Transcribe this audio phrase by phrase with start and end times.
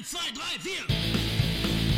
[0.00, 1.90] Eins, zwei, drei, vier.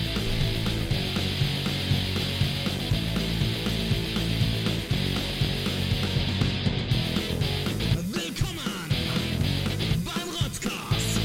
[8.11, 8.89] Willkommen
[10.05, 11.21] beim Rotzcast.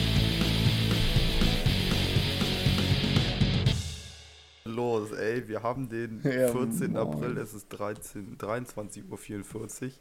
[4.65, 6.91] Los, ey, wir haben den Ja, 14.
[6.91, 6.97] moin.
[6.97, 9.91] April, es ist 13, 23.44 Uhr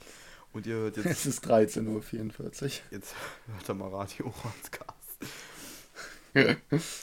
[0.53, 2.71] und ihr hört jetzt, Es ist 13.44 Uhr.
[2.91, 3.15] jetzt
[3.47, 4.96] hört ihr mal Radio Rotzcast.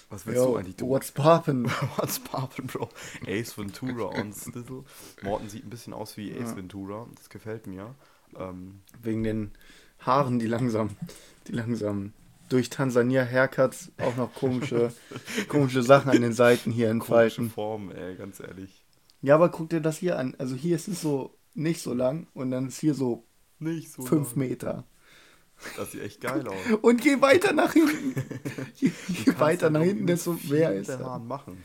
[0.09, 0.89] Was willst Yo, du eigentlich tun?
[0.89, 1.65] what's poppin'?
[1.97, 2.89] What's poppin', Bro?
[3.27, 4.83] Ace Ventura on Stizzle.
[5.21, 6.55] Morten sieht ein bisschen aus wie Ace Ja.
[6.57, 7.95] Ventura, das gefällt mir.
[8.37, 9.51] Ähm, Wegen den
[9.99, 10.91] Haaren, die langsam,
[11.47, 12.13] die langsam
[12.49, 14.93] durch Tansania Haircuts auch noch komische,
[15.47, 17.49] komische Sachen an den Seiten hier komische entfalten.
[17.49, 18.85] Form, ey, ganz ehrlich.
[19.21, 20.35] Ja, aber guck dir das hier an.
[20.37, 23.23] Also hier ist es so nicht so lang und dann ist hier so
[23.59, 24.39] Nicht so 5 lang.
[24.39, 24.83] Meter.
[25.75, 26.55] Das sieht echt geil aus.
[26.81, 28.15] Und je weiter nach hinten,
[28.75, 31.19] je, je weiter nach hinten, desto mehr ist er.
[31.19, 31.63] Machen.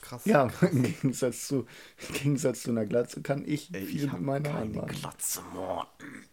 [0.00, 0.24] Krass.
[0.24, 0.70] Ja, krass.
[0.72, 1.66] im Gegensatz zu,
[2.08, 4.88] im Gegensatz zu einer Glatze kann ich Ey, viel ich mit Haaren keine machen.
[4.88, 6.26] Glatze, Morten.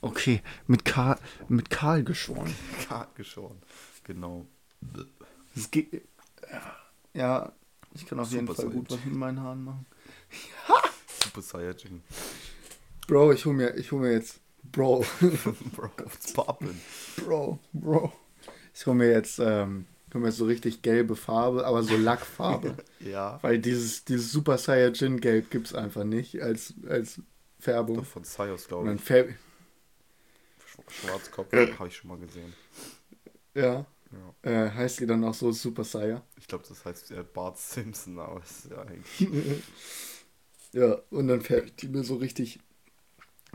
[0.00, 2.54] Okay, mit Karl, mit Karl geschoren.
[2.88, 3.60] Kart geschoren.
[4.04, 4.46] Genau.
[5.54, 6.02] Es geht,
[7.12, 7.52] ja,
[7.94, 9.00] ich kann auf jeden Super Fall gut Saiyan.
[9.00, 9.86] was mit meinen Haaren machen.
[11.22, 12.02] Super Saiyajin.
[13.06, 14.40] Bro, ich hol mir, ich hol mir jetzt,
[14.72, 15.04] Bro,
[15.74, 16.80] Bro, what's poppin'?
[17.16, 18.12] Bro, Bro.
[18.74, 22.76] Ich hol mir jetzt, ähm, hol mir jetzt so richtig gelbe Farbe, aber so Lackfarbe.
[23.00, 23.38] Ja.
[23.42, 27.20] Weil dieses, dieses Super Saiyajin Gelb gibt's einfach nicht als, als
[27.58, 27.96] Färbung.
[27.96, 29.00] Doch von Sayos, Und glaube ich.
[29.00, 29.28] färb,
[30.88, 32.52] Schwarzkopf habe ich schon mal gesehen.
[33.54, 34.50] ja, Ja.
[34.50, 36.22] äh, heißt die dann auch so Super Saiyan.
[36.38, 39.28] Ich glaube, das heißt äh, Bart Simpson, aber es ist ja eigentlich.
[40.74, 42.58] Ja, und dann färbt die mir so richtig,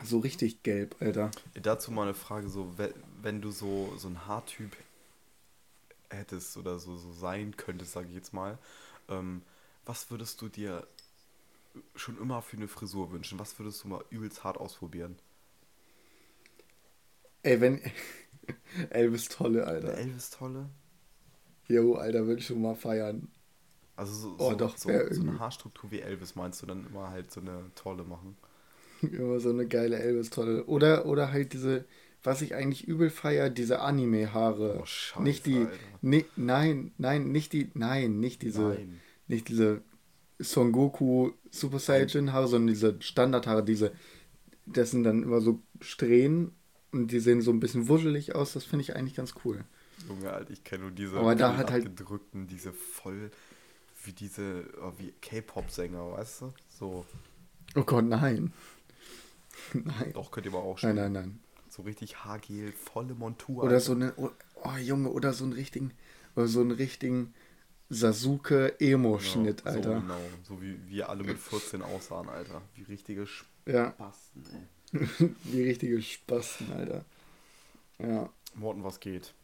[0.02, 1.36] so richtig gelb, Alter.
[1.54, 4.74] Dazu mal eine Frage: so, we- wenn du so, so ein Haartyp
[6.10, 8.58] hättest oder so, so sein könntest, sage ich jetzt mal,
[9.08, 9.42] ähm,
[9.84, 10.86] was würdest du dir
[11.96, 13.38] schon immer für eine Frisur wünschen?
[13.38, 15.18] Was würdest du mal übelst hart ausprobieren?
[17.42, 17.80] Ey, wenn,
[18.90, 19.94] Elvis Tolle, Eine Alter.
[19.94, 20.70] Elvis Tolle?
[21.68, 23.28] Jo, Alter, will ich schon mal feiern.
[23.96, 27.10] Also so, Oh, so, doch, so, so eine Haarstruktur wie Elvis meinst du dann immer
[27.10, 28.36] halt so eine tolle machen?
[29.12, 30.64] Immer so eine geile Elvis-Tolle.
[30.66, 31.84] Oder, oder halt diese,
[32.22, 34.78] was ich eigentlich übel feier, diese Anime-Haare.
[34.80, 35.66] Oh, scheiße, nicht die,
[36.02, 39.00] ni, nein, nein, nicht die, nein, nicht diese, Nein.
[39.28, 39.82] nicht diese
[40.38, 43.92] Son Goku Super Saiyajin Haare, sondern diese Standardhaare, diese,
[44.66, 46.52] das sind dann immer so Strähnen
[46.92, 49.64] und die sehen so ein bisschen wuschelig aus, das finde ich eigentlich ganz cool.
[50.08, 53.30] Junge, Alter, ich kenne nur diese Aber da hat halt- abgedrückten, diese voll
[54.04, 56.52] wie diese, oh, wie K-Pop-Sänger, weißt du?
[56.68, 57.04] So,
[57.74, 58.52] Oh Gott, nein.
[59.74, 60.12] nein.
[60.12, 60.96] doch, könnt ihr aber auch Nein, schon.
[60.96, 61.40] nein, nein.
[61.68, 63.58] So richtig Haargel, volle Montur.
[63.64, 63.80] Oder Alter.
[63.80, 64.30] so eine, oh
[64.80, 65.92] Junge, oder so einen richtigen,
[66.34, 67.34] oder so einen richtigen
[67.90, 69.94] Sasuke Emo-Schnitt, Genau, Alter.
[69.94, 72.62] So, genau, so wie wir alle mit 14 aussahen, Alter.
[72.74, 73.26] Wie richtige
[73.66, 74.44] Ja, Spasten,
[74.92, 75.30] ey.
[75.44, 77.04] wie richtige Spasten, Alter.
[77.98, 78.28] Ja.
[78.54, 79.34] Morten, was geht?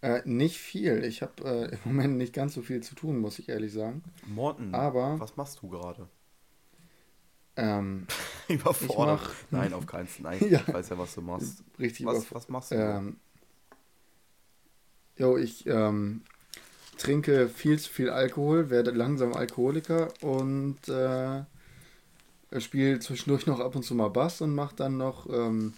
[0.00, 1.02] Äh, nicht viel.
[1.04, 4.02] Ich habe äh, im Moment nicht ganz so viel zu tun, muss ich ehrlich sagen.
[4.26, 6.08] Morten, Aber- was machst du gerade?
[7.60, 8.06] Ähm,
[8.48, 9.20] Überfordert.
[9.22, 10.38] mach- Nein, auf keinen Fall.
[10.38, 10.60] Nein, Ja.
[10.66, 11.62] ich weiß ja, was du machst.
[11.78, 12.76] richtig Was, was machst du?
[12.76, 13.16] Ähm,
[15.16, 16.22] jo, ich ähm,
[16.96, 21.42] trinke viel zu viel Alkohol, werde langsam Alkoholiker und äh,
[22.60, 25.74] spiele zwischendurch noch ab und zu mal Bass und mache dann noch ähm,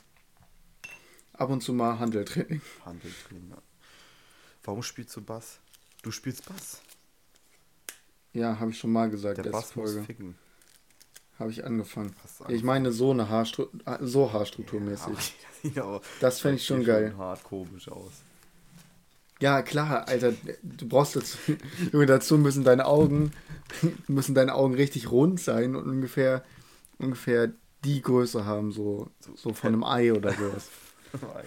[1.32, 2.60] ab und zu mal Handeltraining.
[2.84, 3.54] Handeltraining.
[4.64, 5.58] Warum spielst du Bass?
[6.02, 6.82] Du spielst Bass.
[8.34, 10.04] Ja, habe ich schon mal gesagt, Der Bass muss Folge.
[10.06, 10.34] ficken.
[11.40, 12.14] Habe ich angefangen.
[12.46, 13.66] Du Ich meine so eine Haarstru
[14.00, 15.34] so Haarstrukturmäßig.
[15.76, 17.14] Aber das fände ich schon geil.
[17.16, 18.12] hart komisch aus.
[19.40, 21.38] Ja, klar, Alter, du brauchst dazu,
[21.92, 23.32] Junge, dazu müssen deine Augen,
[24.06, 26.44] müssen deine Augen richtig rund sein und ungefähr,
[26.98, 27.50] ungefähr
[27.86, 30.68] die Größe haben, so, so von einem Ei oder sowas.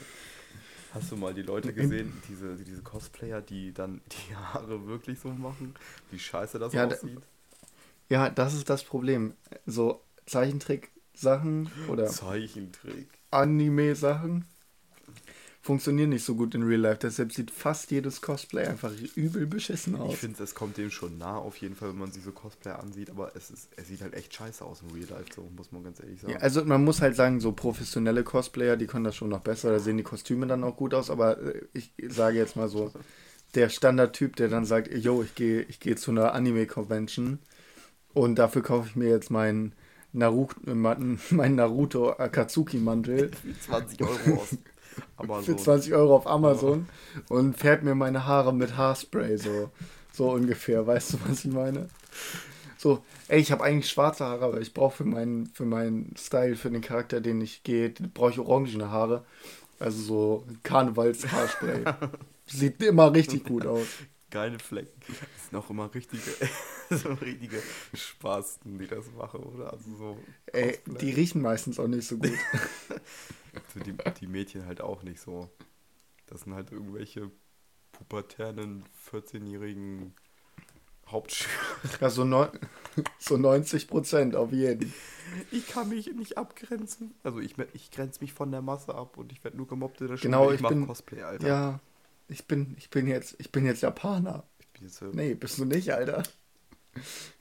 [0.93, 5.29] Hast du mal die Leute gesehen, diese, diese Cosplayer, die dann die Haare wirklich so
[5.29, 5.75] machen?
[6.09, 7.19] Wie scheiße das Ja, da- aussieht?
[8.09, 9.33] Ja, das ist das Problem.
[9.65, 13.07] So Zeichentrick-Sachen oder Zeichentrick.
[13.31, 14.45] Anime-Sachen
[15.63, 16.99] funktionieren nicht so gut in Real Life.
[17.01, 20.15] Deshalb sieht fast jedes Cosplay einfach übel beschissen Ich aus.
[20.15, 23.09] finde, es kommt dem schon nah, auf jeden Fall, wenn man sich so Cosplayer ansieht,
[23.09, 25.83] aber es, ist, es sieht halt echt scheiße aus im Real Life, so muss man
[25.83, 26.33] ganz ehrlich sagen.
[26.33, 29.71] Ja, also man muss halt sagen, so professionelle Cosplayer, die können das schon noch besser,
[29.71, 32.91] da sehen die Kostüme dann auch gut aus, aber äh, ich sage jetzt mal so,
[33.55, 37.39] der Standardtyp, der dann sagt, yo, ich gehe ich gehe zu einer Anime-Convention
[38.13, 39.73] und dafür kaufe ich mir jetzt meinen
[40.11, 43.31] Naruto, meinen Naruto Akatsuki-Mantel.
[43.43, 44.57] Für 20 Euro aus.
[45.17, 46.87] Aber für so, 20 Euro auf Amazon
[47.29, 49.71] und färbt mir meine Haare mit Haarspray, so,
[50.11, 50.85] so ungefähr.
[50.85, 51.87] Weißt du, was ich meine?
[52.77, 56.55] So, ey, ich habe eigentlich schwarze Haare, aber ich brauche für meinen, für meinen Style,
[56.55, 59.25] für den Charakter, den ich gehe, brauche ich orangene Haare.
[59.79, 61.85] Also so Karnevals-Haarspray.
[62.45, 63.87] Sieht immer richtig gut aus.
[64.33, 64.99] Geile Flecken.
[65.07, 66.23] Das sind auch immer richtige,
[66.89, 67.61] so richtige
[67.93, 69.71] Spasten, die das machen, oder?
[69.71, 72.31] Also so, Ey, die riechen meistens auch nicht so gut.
[73.73, 75.49] so die, die Mädchen halt auch nicht so.
[76.25, 77.29] Das sind halt irgendwelche
[77.91, 80.15] pubertären 14-jährigen
[81.05, 81.53] Hauptschüler.
[82.01, 82.49] Ja, so, neun,
[83.19, 84.91] so 90 Prozent auf jeden.
[85.51, 87.13] Ich kann mich nicht abgrenzen.
[87.21, 90.07] Also ich, ich grenze mich von der Masse ab und ich werde nur gemobbt in
[90.07, 90.31] der Schule.
[90.31, 91.47] Genau, ich ich mache Cosplay, Alter.
[91.47, 91.79] Ja,
[92.33, 94.43] ich bin, ich bin jetzt, ich bin jetzt Japaner.
[94.59, 96.23] Ich bin jetzt, Nee, bist du nicht, Alter.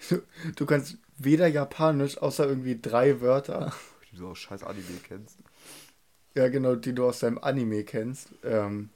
[0.09, 0.23] Du,
[0.55, 3.73] du kannst weder Japanisch, außer irgendwie drei Wörter.
[4.03, 5.39] wie du so scheiß Anime kennst.
[6.35, 8.31] Ja, genau, die du aus deinem Anime kennst.
[8.45, 8.91] Ähm,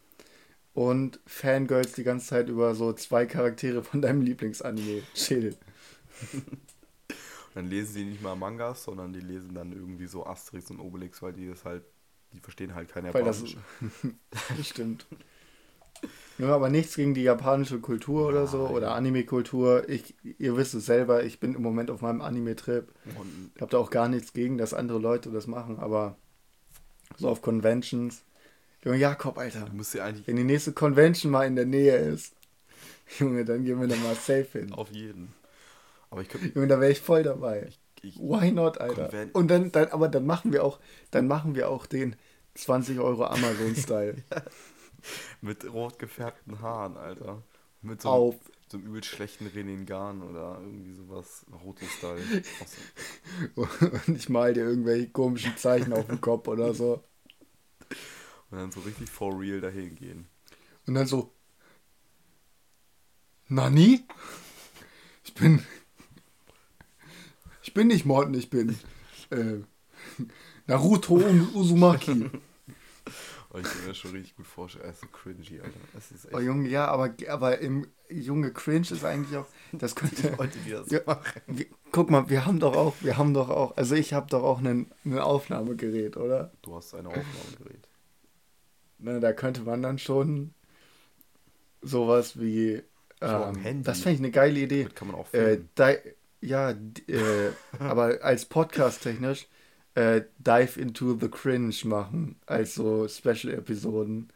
[0.75, 5.02] und Fangirls die ganze Zeit über so zwei Charaktere von deinem Lieblingsanime.
[5.14, 5.56] Chill.
[7.54, 11.22] Dann lesen sie nicht mal Mangas, sondern die lesen dann irgendwie so Asterix und Obelix,
[11.22, 11.84] weil die das halt,
[12.34, 13.56] die verstehen halt kein Weil das Japanisch.
[14.62, 15.06] Stimmt.
[16.38, 19.88] Ja, aber nichts gegen die japanische Kultur oder so oder Anime-Kultur.
[19.88, 22.93] Ich, ihr wisst es selber, ich bin im Moment auf meinem Anime-Trip.
[23.54, 26.16] Ich habe da auch gar nichts gegen, dass andere Leute das machen, aber
[27.16, 28.22] so auf Conventions.
[28.84, 29.60] Junge Jakob, Alter.
[29.64, 32.34] du musst ja eigentlich Wenn die nächste Convention mal in der Nähe ist,
[33.19, 34.72] Junge, dann gehen wir da mal safe hin.
[34.72, 35.32] auf jeden.
[36.10, 37.70] Aber ich könnte, Junge, da wäre ich voll dabei.
[38.02, 39.08] ich, Why not, Alter?
[39.08, 40.78] Conven- Und dann, dann, aber dann machen wir auch,
[41.10, 42.14] dann machen wir auch den
[42.54, 44.16] 20 Euro Amazon-Style.
[45.40, 47.42] mit rot gefärbten Haaren, Alter.
[47.82, 48.34] Mit so, Auf.
[48.68, 51.44] so einem übel schlechten Reningan oder irgendwie sowas.
[53.54, 53.62] So.
[54.06, 57.04] Und ich mal dir irgendwelche komischen Zeichen auf den Kopf oder so.
[58.50, 60.26] Und dann so richtig for real dahin gehen.
[60.86, 61.32] Und dann so.
[63.48, 64.04] Nani?
[65.24, 65.62] Ich bin.
[67.62, 68.78] Ich bin nicht Morten, ich bin.
[69.30, 69.58] Äh,
[70.66, 72.30] Naruto Um- Uzumaki.
[73.56, 74.84] Und ich kann mir das schon richtig gut vorstellen.
[74.84, 75.70] Er ist so cringy, Alter.
[75.94, 76.34] Das ist echt.
[76.34, 79.46] Oh Junge, ja, aber, aber im Junge Cringe ist eigentlich auch.
[79.72, 80.34] Das könnte.
[80.36, 81.40] Leute, die das Ja, machen.
[81.46, 84.42] wir, guck mal, wir haben doch auch, wir haben doch auch, also ich habe doch
[84.42, 86.52] auch ein Aufnahmegerät, oder?
[86.60, 87.88] Du hast ein Aufnahmegerät.
[88.98, 90.52] Na, da könnte man dann schon
[91.82, 92.82] sowas wie.
[93.22, 93.84] Ähm, Handy.
[93.84, 94.82] das fände ich eine geile Idee.
[94.82, 95.68] Damit kann man auch Äh, filmen.
[95.78, 99.48] di ja, äh, aber als Podcast technisch
[99.96, 104.31] äh, Dive into the Cringe machen, als so Special-Episoden.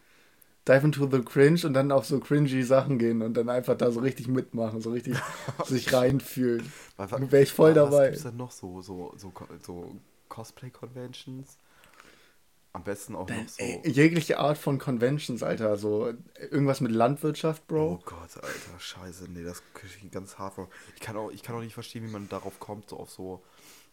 [0.69, 3.91] Dive into the Cringe und dann auf so cringy Sachen gehen und dann einfach da
[3.91, 5.17] so richtig mitmachen, so richtig
[5.67, 6.73] sich reinfühlen.
[6.97, 7.97] Wa- wa- wär ich voll wa- dabei.
[7.99, 9.97] Was gibt's denn noch so, so, so, so
[10.29, 11.59] Cosplay-Conventions?
[12.73, 13.65] Am besten auch noch so.
[13.65, 16.15] Ey, jegliche Art von Conventions, Alter, so äh,
[16.51, 18.03] irgendwas mit Landwirtschaft, Oh Bro.
[18.05, 20.69] Gott, Alter, scheiße, nee, das krieg ich ganz hart vor.
[20.95, 23.43] Ich kann auch, ich kann auch nicht verstehen, wie man darauf kommt, so auf so,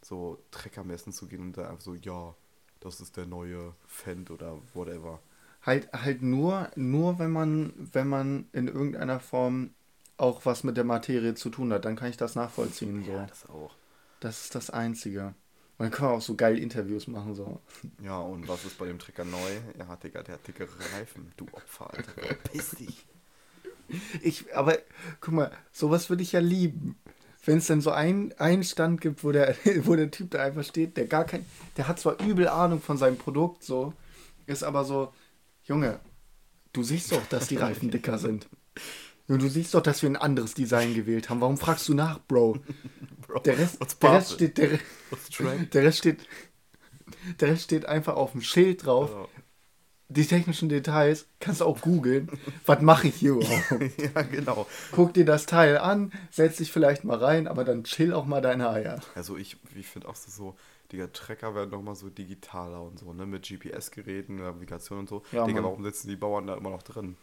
[0.08, 2.34] so Treckermessen zu gehen und dann einfach so, ja,
[2.80, 5.20] das ist der neue Fend oder whatever.
[5.64, 9.72] Halt, halt nur, nur wenn man, wenn man in irgendeiner Form
[10.16, 13.04] auch was mit der Materie zu tun hat, dann kann ich das nachvollziehen.
[13.04, 13.12] So.
[13.12, 13.76] Ja, das auch.
[14.20, 15.36] Das ist das Einzige.
[15.78, 17.36] Und dann können wir auch so geil Interviews machen.
[17.36, 17.60] So.
[18.02, 19.38] Ja, und was ist bei dem Trecker neu?
[19.78, 21.34] Ja, Digga, der hat dicke Reifen.
[21.38, 22.12] Du Opfer, Alter.
[22.14, 23.06] Verpiss dich.
[24.22, 24.78] Ich, aber
[25.20, 26.98] guck mal, sowas würde ich ja lieben.
[27.48, 30.64] Wenn es dann so ein- einen Stand gibt, wo der, wo der Typ da einfach
[30.66, 31.46] steht, der gar kein,
[31.78, 33.94] der hat zwar übel Ahnung von seinem Produkt, so,
[34.46, 35.14] ist aber so,
[35.64, 36.00] Junge,
[36.74, 38.48] du siehst doch, dass die Reifen dicker sind.
[39.30, 41.42] Und du siehst doch, dass wir ein anderes Design gewählt haben.
[41.42, 42.60] Warum fragst du nach, Bro?
[43.28, 44.80] Bro, Der Rest, der Rest steht, der,
[45.74, 46.20] der Rest steht,
[47.40, 49.10] der Rest steht einfach auf dem Schild drauf.
[49.12, 49.37] Ja.
[50.10, 52.30] Die technischen Details kannst du auch googeln.
[52.66, 53.98] Was mache ich hier überhaupt?
[53.98, 54.66] ja, genau.
[54.94, 58.42] Guck dir das Teil an, setz dich vielleicht mal rein, aber dann chill auch mal
[58.42, 59.02] deine Eier.
[59.16, 60.56] Also ich, ich finde auch so, so,
[60.92, 65.24] Digga, Trecker werden noch mal so digitaler und so, ne, mit GPS-Geräten, Navigation und so.
[65.34, 67.18] Ja, Digga, warum sitzen die Bauern da immer noch drin?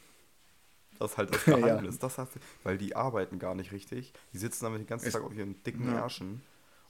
[0.99, 1.57] Das ist halt das Ja.
[1.57, 1.99] Geheimnis.
[1.99, 4.13] Das hast du, weil die arbeiten gar nicht richtig.
[4.35, 6.01] Die sitzen damit den ganzen Tag auf ihren dicken Ja.
[6.03, 6.43] Ärschen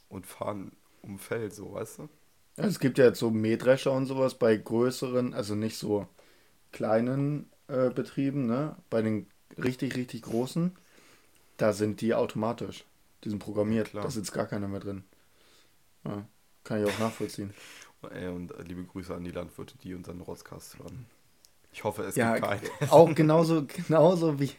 [0.09, 0.73] und fahren
[1.03, 2.09] um Feld, so, weißt du?
[2.57, 6.07] Also es gibt ja jetzt so Mähdrescher und sowas bei größeren, also nicht so
[6.73, 8.77] kleinen äh, Betrieben, ne?
[8.91, 9.27] Bei den
[9.59, 10.73] richtig, richtig großen,
[11.57, 12.85] da sind die automatisch.
[13.25, 14.05] Die sind programmiert, klar.
[14.05, 15.05] da sitzt gar keiner mehr drin.
[16.05, 16.27] Ja,
[16.65, 17.55] kann ich auch nachvollziehen.
[18.03, 21.07] Und äh, liebe Grüße an die Landwirte, die unseren Rotzcast hören.
[21.73, 22.61] Ich hoffe, es Ja, gibt keinen.
[22.91, 24.51] auch genauso, genauso wie,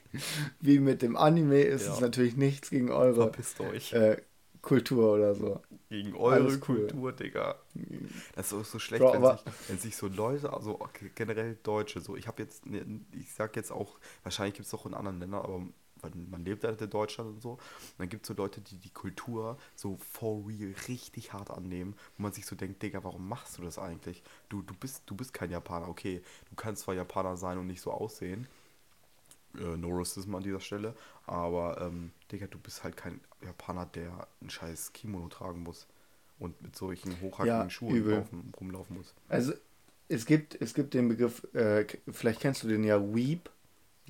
[0.60, 1.94] wie mit dem Anime ist Ja.
[1.94, 3.94] es natürlich nichts gegen eure Verpisst euch.
[3.94, 4.18] äh,
[4.66, 5.62] Kultur oder so.
[5.90, 6.60] Gegen eure cool.
[6.60, 7.56] Kultur, Digga.
[8.36, 10.80] Das ist auch so schlecht, Bro, wenn, sich, wenn sich so Leute, also
[11.14, 14.88] generell Deutsche, so ich habe jetzt, ne, ich sag jetzt auch, wahrscheinlich gibt es auch
[14.88, 15.60] in anderen Ländern, aber
[16.02, 17.52] man, man lebt halt in Deutschland und so.
[17.52, 17.60] Und
[18.00, 22.24] dann gibt es so Leute, die die Kultur so for real richtig hart annehmen, wo
[22.24, 24.24] man sich so denkt, Digga, warum machst du das eigentlich?
[24.50, 27.82] Du, du, bist, du bist kein Japaner, okay, du kannst zwar Japaner sein und nicht
[27.82, 28.48] so aussehen,
[29.60, 30.96] äh, no racism an dieser Stelle,
[31.26, 35.88] aber ähm, Digga, du bist halt kein Japaner, der ein scheiß Kimono tragen muss
[36.40, 39.14] und mit solchen hochhackigen Ja, Schuhen laufen, rumlaufen muss.
[39.28, 39.54] Also
[40.08, 43.50] es gibt, es gibt den Begriff, äh, vielleicht kennst du den ja Weeb,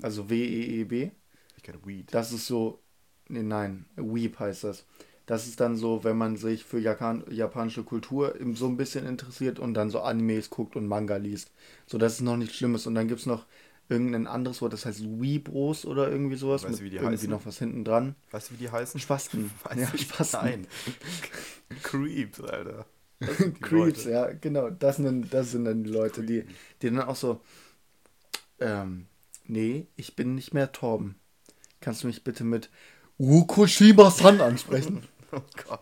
[0.01, 1.11] also W-E-E-B.
[1.57, 2.13] Ich kenne Weed.
[2.13, 2.79] Das ist so,
[3.27, 4.85] nee, nein, Weeb heißt das.
[5.25, 9.57] Das ist dann so, wenn man sich für Japan, japanische Kultur so ein bisschen interessiert
[9.57, 11.51] und dann so Animes guckt und Manga liest.
[11.87, 12.85] So, das ist noch nichts Schlimmes.
[12.85, 13.45] Und dann gibt es noch
[13.89, 16.63] irgendein anderes Wort, das heißt Weebros oder irgendwie sowas.
[16.63, 17.29] Weißt du, wie die irgendwie heißen?
[17.29, 18.15] noch was hinten dran.
[18.31, 18.99] weißt du, wie die heißen?
[18.99, 19.51] Spasten.
[19.63, 20.39] Weißt ja, du, Spasten.
[20.41, 20.67] Nein.
[21.83, 22.85] Creeps, Alter.
[23.61, 24.09] Creeps, Leute.
[24.09, 24.69] ja, genau.
[24.69, 26.45] Das sind, das sind dann die Leute, die,
[26.81, 27.41] die dann auch so,
[28.59, 29.07] ähm,
[29.45, 31.15] nee, ich bin nicht mehr Torben.
[31.79, 32.69] Kannst du mich bitte mit
[33.17, 35.03] Ukushima-san ansprechen?
[35.31, 35.81] Oh Gott.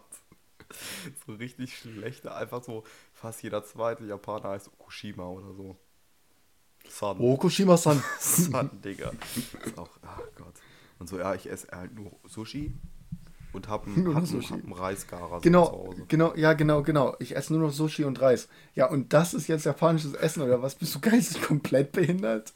[1.27, 2.25] So richtig schlecht.
[2.25, 5.77] Einfach so, fast jeder zweite Japaner heißt Okushima oder so.
[6.89, 7.17] Sun.
[7.19, 8.03] Okushima-san.
[8.19, 9.11] Sun, Digga.
[9.65, 10.53] Ist auch, ach Gott.
[10.99, 12.71] Und so, ja, ich esse halt nur Sushi
[13.51, 14.53] und hab einen, hab noch einen, Sushi.
[14.53, 16.05] hab einen Reisgarer so zu Genau, Hause.
[16.07, 17.15] genau, ja, genau, genau.
[17.19, 18.47] Ich esse nur noch Sushi und Reis.
[18.75, 20.75] Ja, und das ist jetzt japanisches Essen oder was?
[20.75, 22.53] Bist du geistig komplett behindert?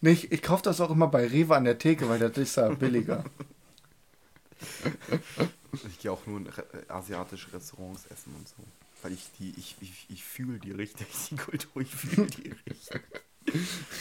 [0.00, 2.68] Nicht, ich kaufe das auch immer bei Rewe an der Theke, weil das ist ja
[2.70, 3.24] billiger.
[5.88, 6.48] Ich gehe auch nur in
[6.88, 8.54] asiatische Restaurants essen und so.
[9.02, 13.02] Weil ich die, ich, ich, ich fühle die richtig, die Kultur, ich fühle die richtig.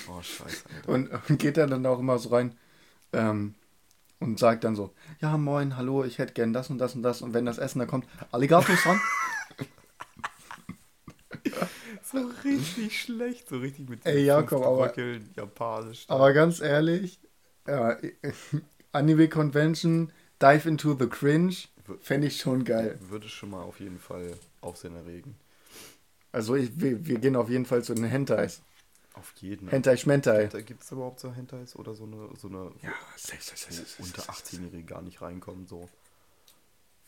[0.08, 0.89] Oh, scheiße, Alter.
[0.89, 2.55] Und, und geht er dann auch immer so rein
[3.13, 3.55] ähm,
[4.20, 7.22] und sagt dann so, ja moin, hallo, ich hätte gern das und das und das.
[7.24, 9.01] Und wenn das Essen dann kommt, Alligator-san?
[12.03, 14.93] So richtig schlecht, so richtig mit Ey, Jakob, aber-
[15.36, 16.03] japanisch.
[16.08, 17.20] Aber ganz ehrlich,
[17.65, 17.98] ja,
[18.91, 21.55] Anime Convention, Dive into the Cringe,
[22.01, 23.00] fände ich schon geil.
[23.01, 25.36] Würde schon mal auf jeden Fall Aufsehen erregen.
[26.32, 28.62] Also ich, wir, wir gehen auf jeden Fall zu den Hentais.
[29.13, 30.48] Auf jeden Hentai Schmentai.
[30.48, 33.74] Da gibt es überhaupt so Hentais oder so eine, so eine Ja, safe, safe, safe,
[33.98, 34.58] wo safe, unter safe, safe.
[34.58, 35.89] 18-Jährige gar nicht reinkommen, so.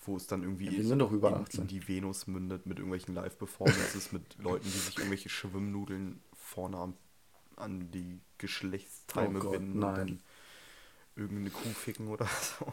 [0.06, 1.62] Wo es dann irgendwie Ja, wir sind doch über in, 18.
[1.62, 6.94] in die Venus mündet mit irgendwelchen Live-Performances, mit Leuten, die sich irgendwelche Schwimmnudeln vorne am,
[7.56, 9.90] an die Geschlechtsteile Oh binden nein.
[9.90, 10.20] und dann
[11.16, 12.26] irgendeine Kuh ficken oder
[12.60, 12.66] so.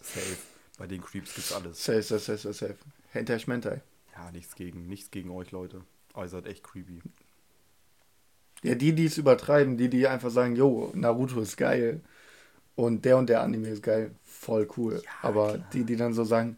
[0.00, 0.36] Safe.
[0.78, 1.82] Bei den Creeps gibt's alles.
[1.82, 2.76] Safe, safe, safe, safe, safe.
[3.10, 3.82] Hentai Schmentai.
[4.16, 5.82] Ja, nichts gegen, nichts gegen euch, Leute.
[6.14, 7.02] Aber ihr seid echt creepy.
[8.62, 12.00] Ja, die, die es übertreiben, die, die einfach sagen, yo, Naruto ist geil
[12.74, 15.02] und der und der Anime ist geil, voll cool.
[15.22, 15.68] Aber klar.
[15.72, 16.56] die, die dann so sagen,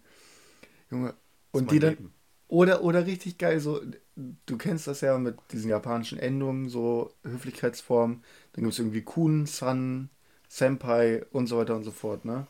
[0.91, 1.15] Junge,
[1.53, 2.13] und die dann, Leben.
[2.49, 3.81] oder, oder richtig geil, so,
[4.17, 8.23] du kennst das ja mit diesen japanischen Endungen, so Höflichkeitsformen,
[8.53, 10.11] dann gibt es irgendwie Kun, San,
[10.49, 12.47] Senpai und so weiter und so fort, ne?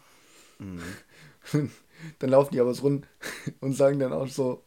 [0.59, 0.83] Mhm.
[2.21, 3.09] dann laufen die aber so rund
[3.61, 4.63] und sagen dann auch so,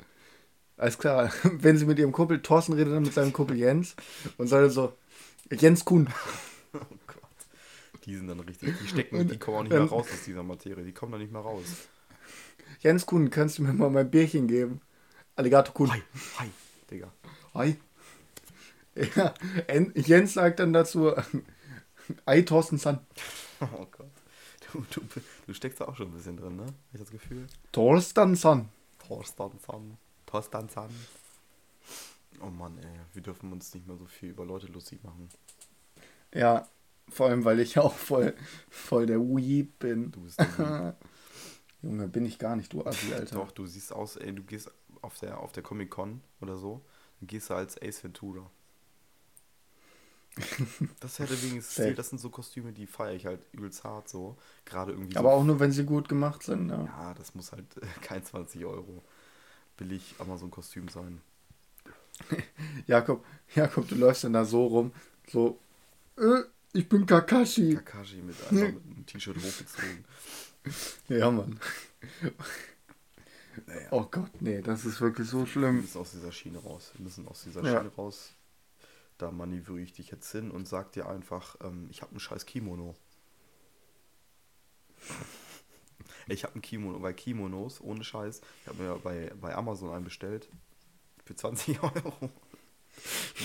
[0.82, 3.96] alles klar, wenn sie mit ihrem Kumpel, Thorsten redet dann mit seinem Kumpel Jens
[4.38, 4.94] und sagt dann so,
[5.52, 6.10] Jens Kuhn.
[6.74, 8.04] Oh Gott.
[8.06, 10.42] Die sind dann richtig, die stecken, Und die kommen auch nicht mehr raus aus dieser
[10.42, 10.86] Materie.
[10.86, 11.66] Die kommen da nicht mehr raus.
[12.80, 14.80] Jens Kuhn, kannst du mir mal mein Bierchen geben?
[15.36, 15.92] Alligator Kuhn.
[15.92, 16.02] Hi,
[16.40, 16.50] hi,
[16.90, 17.12] Digga.
[17.54, 17.76] Hi.
[19.16, 19.34] Ja,
[19.68, 21.14] En- Jens sagt dann dazu,
[22.26, 23.00] Ei, Thorsten San.
[23.62, 24.08] Oh Gott.
[24.74, 25.02] Du, du,
[25.48, 26.64] du steckst da auch schon ein bisschen drin, ne?
[26.66, 27.48] Hab ich das Gefühl?
[27.72, 28.70] Thorsten San.
[29.08, 29.98] Thorsten San.
[30.32, 30.90] Thorsten San.
[32.42, 33.00] Oh Mann, ey.
[33.14, 35.30] Wir dürfen uns nicht mehr so viel über Leute lustig machen.
[36.34, 36.68] Ja,
[37.10, 38.34] vor allem, weil ich auch voll,
[38.70, 40.12] voll der Weep bin.
[40.12, 40.96] Du bist der
[41.82, 43.36] Junge, bin ich gar nicht, du Assi, Alter.
[43.36, 44.72] Doch, du siehst aus, ey, du gehst
[45.02, 46.82] auf der, auf der Comic-Con oder so,
[47.20, 48.50] dann gehst du als Ace Ventura.
[51.02, 51.74] Das hätte wenigstens.
[51.74, 54.38] Stil, das sind so Kostüme, die feiere ich halt übelst hart so.
[54.66, 55.36] Gerade irgendwie Aber so.
[55.36, 56.70] auch nur, wenn sie gut gemacht sind.
[56.70, 56.86] Ja.
[56.86, 59.04] Ja, das muss halt äh, kein 20 Euro
[59.78, 61.22] billig Amazon-Kostüm sein.
[62.88, 63.26] Jakob,
[63.56, 64.92] Jakob, du läufst dann da so rum,
[65.28, 65.60] so,
[66.18, 67.76] äh, ich bin Kakashi.
[67.76, 70.06] Kakashi mit einfach mit einem T-Shirt hochgezogen.
[71.08, 71.60] Ja, Mann.
[73.66, 73.88] Naja.
[73.90, 75.82] Oh Gott, nee, das ist wirklich so Wir schlimm.
[75.82, 76.92] müssen aus dieser Schiene raus.
[76.96, 77.80] Wir müssen aus dieser Ja.
[77.80, 78.34] Schiene raus.
[79.18, 82.46] Da manövriere ich dich jetzt hin und sag dir einfach, ähm, ich habe ein scheiß
[82.46, 82.96] Kimono.
[86.28, 90.04] Ich habe ein Kimono, bei Kimonos, ohne Scheiß, ich habe mir bei, bei Amazon einen
[90.06, 90.50] bestellt.
[91.26, 92.30] Für 20 Euro.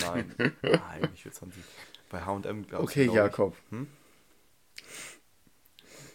[0.00, 1.62] Nein, nein, nicht für 20.
[2.11, 3.56] Bei HM, Okay, Jakob.
[3.71, 3.87] Hm?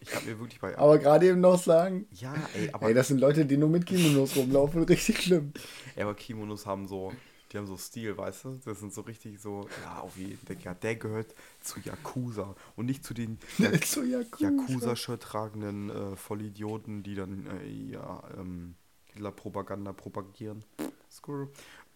[0.01, 0.77] Ich hab mir wirklich bei.
[0.77, 3.85] Aber gerade eben noch sagen, ja, ey, aber, ey, das sind Leute, die nur mit
[3.85, 5.53] Kimonos rumlaufen, richtig schlimm.
[5.95, 7.13] ey, aber Kimonos haben so.
[7.51, 8.59] Die haben so Stil, weißt du?
[8.63, 9.67] Das sind so richtig so.
[9.83, 10.55] Ja, auf jeden Fall.
[10.63, 12.55] Ja, der gehört zu Yakuza.
[12.75, 13.39] Und nicht zu den
[13.83, 14.03] Zu.
[14.37, 18.75] Yakuza-Shirt tragenden äh, Vollidioten, die dann äh, ja, ähm,
[19.13, 20.63] Hitler-Propaganda propagieren.
[21.11, 21.49] Skrr.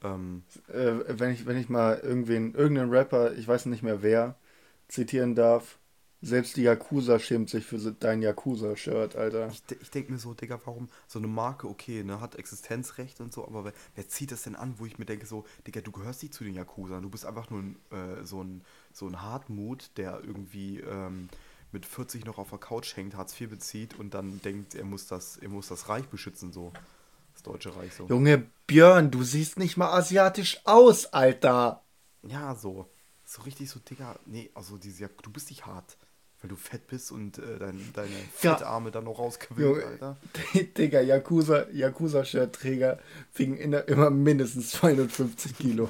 [0.04, 4.36] Ähm, Äh, wenn, ich, wenn ich mal irgendwen, irgendeinen Rapper, ich weiß nicht mehr wer,
[4.88, 5.80] zitieren darf,
[6.22, 9.50] selbst die Yakuza schämt sich für dein Yakuza-Shirt, Alter.
[9.50, 13.34] ich ich denke mir so, Digga, warum so eine Marke, okay, ne, hat Existenzrecht und
[13.34, 15.92] so, aber wer, wer zieht das denn an, wo ich mir denke, so, Digga, du
[15.92, 19.92] gehörst nicht zu den Yakuza, du bist einfach nur äh, so ein, so ein Hartmut,
[19.98, 21.30] der irgendwie ähm,
[21.72, 25.08] mit 40 noch auf der Couch hängt, Hartz IV bezieht und dann denkt, er muss
[25.08, 26.72] das, er muss das Reich beschützen, so.
[27.34, 28.08] Das Deutsche Reich so.
[28.08, 31.84] Junge Björn, du siehst nicht mal asiatisch aus, Alter.
[32.24, 32.90] Ja, so.
[33.26, 35.98] So richtig so, Digga, nee, also diese, du bist nicht hart,
[36.42, 38.10] weil du fett bist und äh, dein, deine
[38.42, 38.56] Ja.
[38.56, 40.18] Fettarme dann noch rausquillen, Alter.
[40.78, 43.00] Digga, Yakuza, Yakuza-Shirt-Träger
[43.34, 45.90] wiegen immer mindestens 250 Kilo.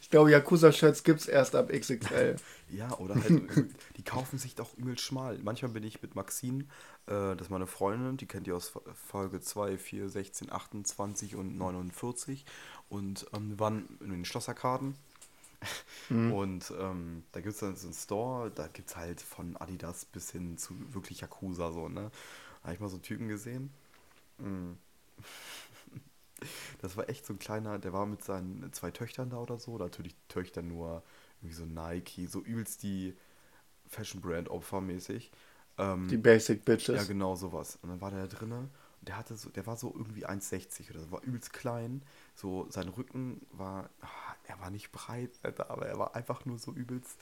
[0.00, 2.36] Ich glaube, Yakuza-Shirts gibt's erst ab XXL.
[2.70, 3.44] Ja, oder halt,
[3.96, 5.38] die kaufen sich doch übel schmal.
[5.42, 6.64] Manchmal bin ich mit Maxine,
[7.06, 8.74] äh, das ist meine Freundin, die kennt ihr aus
[9.08, 12.44] Folge 2, 4, 16, 28 und 49.
[12.90, 14.96] Und ähm, wir waren in den Schlosserkarten.
[16.08, 20.04] Und ähm, da gibt es dann so einen Store, da gibt es halt von Adidas
[20.04, 22.10] bis hin zu wirklich Yakuza so, ne?
[22.62, 23.70] Habe ich mal so einen Typen gesehen.
[24.38, 24.72] Mm.
[26.80, 29.76] Das war echt so ein kleiner, der war mit seinen zwei Töchtern da oder so.
[29.76, 31.02] Natürlich Töchter nur
[31.40, 33.16] irgendwie so Nike, so übelst die
[33.88, 35.32] Fashion Brand Opfermäßig.
[35.78, 36.96] Ähm, Die Basic Bitches.
[36.96, 37.78] ja, genau sowas.
[37.82, 38.58] Und dann war der da drinne
[39.00, 42.02] und der hatte so, der war so irgendwie 1,60 oder so, war übelst klein.
[42.34, 46.58] So, sein Rücken war, ah, er war nicht breit, Alter, aber er war einfach nur
[46.58, 47.16] so übelst.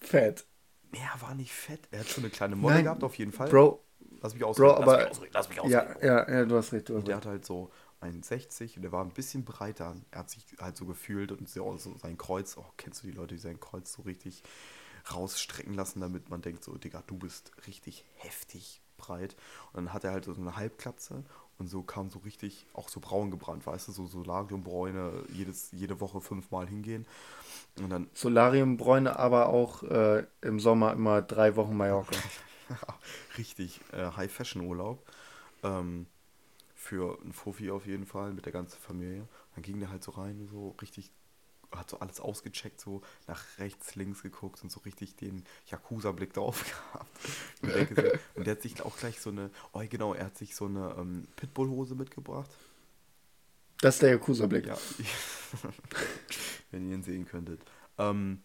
[0.00, 0.46] Fett.
[0.92, 1.88] Er war nicht fett.
[1.90, 3.48] Er hat schon eine kleine Nein, gehabt, auf jeden Fall.
[3.48, 3.82] Bro,
[4.20, 4.68] lass mich ausreden.
[4.68, 5.96] Bro, lass aber- mich ausreden, lass mich ausreden.
[6.02, 8.82] ja, ja, ja, du hast recht, du hast Und der hat halt so 1,60 und
[8.82, 9.96] der war ein bisschen breiter.
[10.10, 13.12] Er hat sich halt so gefühlt und so, so sein Kreuz, oh, kennst du die
[13.14, 14.42] Leute, die sein Kreuz so richtig
[15.12, 19.36] rausstrecken lassen, damit man denkt so, Digga, du bist richtig heftig breit.
[19.72, 21.24] Und dann hat er halt so eine Halbklatze
[21.58, 26.00] und so kam so richtig, auch so braun gebrannt, weißt du, so Solariumbräune, jedes, jede
[26.00, 27.06] Woche fünfmal hingehen.
[27.78, 32.16] Und dann Solariumbräune, aber auch äh, im Sommer immer drei Wochen Mallorca.
[33.38, 35.02] richtig äh, High-Fashion-Urlaub.
[35.62, 36.06] Ähm,
[36.74, 39.26] für ein Fuffi auf jeden Fall, mit der ganzen Familie.
[39.54, 41.10] Dann ging der halt so rein, so richtig,
[41.72, 46.64] hat so alles ausgecheckt, so nach rechts, links geguckt und so richtig den Yakuza-Blick drauf
[46.92, 47.10] gehabt.
[47.62, 50.38] Und, denke so, und der hat sich auch gleich so eine, oh genau, er hat
[50.38, 52.50] sich so eine ähm, Pitbull-Hose mitgebracht.
[53.80, 54.66] Das ist der Yakuza-Blick.
[54.66, 54.78] Ja,
[56.70, 57.60] wenn ihr ihn sehen könntet.
[57.98, 58.42] Ähm,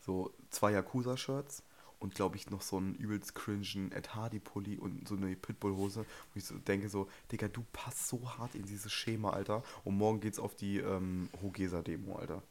[0.00, 1.62] so zwei Yakuza-Shirts
[1.98, 6.38] und glaube ich noch so einen übelst cringen Ed Hardy-Pulli und so eine Pitbull-Hose, wo
[6.38, 9.62] ich so denke so, Digga, du passt so hart in dieses Schema, Alter.
[9.84, 12.42] Und morgen geht's auf die ähm, Hogesa-Demo, Alter.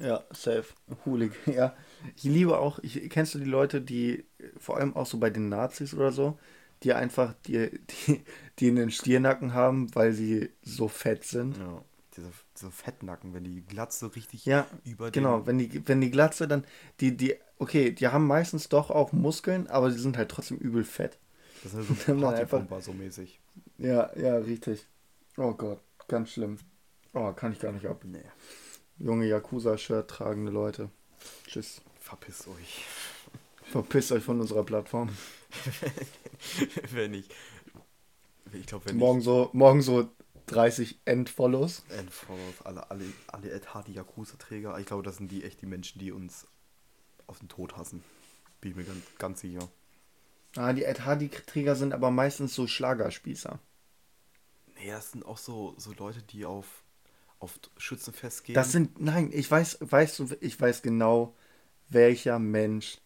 [0.00, 0.74] Ja, safe.
[1.04, 1.76] Hooligan, ja.
[2.16, 4.24] Ich liebe auch, ich, kennst du die Leute, die,
[4.58, 6.38] vor allem auch so bei den Nazis oder so,
[6.82, 8.22] die einfach, die, die,
[8.58, 11.58] die einen Stiernacken haben, weil sie so fett sind.
[11.58, 11.84] Ja.
[12.16, 16.46] Dieser, dieser Fettnacken, wenn die Glatze richtig Ja, über genau, wenn die, wenn die Glatze
[16.46, 16.64] dann,
[17.00, 20.84] die, die, okay, die haben meistens doch auch Muskeln, aber die sind halt trotzdem übel
[20.84, 21.18] fett.
[21.62, 23.40] Das ist so Partypumper so mäßig.
[23.78, 24.86] Ja, ja, richtig.
[25.36, 26.58] Oh Gott, ganz schlimm.
[27.14, 28.02] Oh, kann ich gar nicht ab.
[28.04, 28.24] Nee,
[28.98, 30.90] Junge Yakuza-Shirt tragende Leute.
[31.46, 31.80] Tschüss.
[31.98, 32.84] verpisst euch.
[33.64, 35.08] Verpisst euch von unserer Plattform.
[36.92, 37.28] wenn ich,
[38.52, 40.10] ich glaube, wenn Morgen so, morgen so
[40.46, 41.84] 30 Endfollows.
[41.88, 45.98] Endfollows, alle, alle, alle Ed Hardy Yakuza-Träger, ich glaube, das sind die echt die Menschen,
[45.98, 46.46] die uns
[47.26, 48.02] auf den Tod hassen.
[48.60, 49.68] Bin ich mir ganz, ganz sicher.
[50.56, 53.58] Ah, die Ed Hardy-Träger sind aber meistens so Schlagerspießer.
[54.76, 56.82] Nee, das sind auch so, so Leute, die auf,
[57.38, 58.54] auf Schützenfest gehen.
[58.54, 61.34] Das sind, nein, ich weiß, weißt du, ich weiß genau,
[61.88, 62.98] welcher Mensch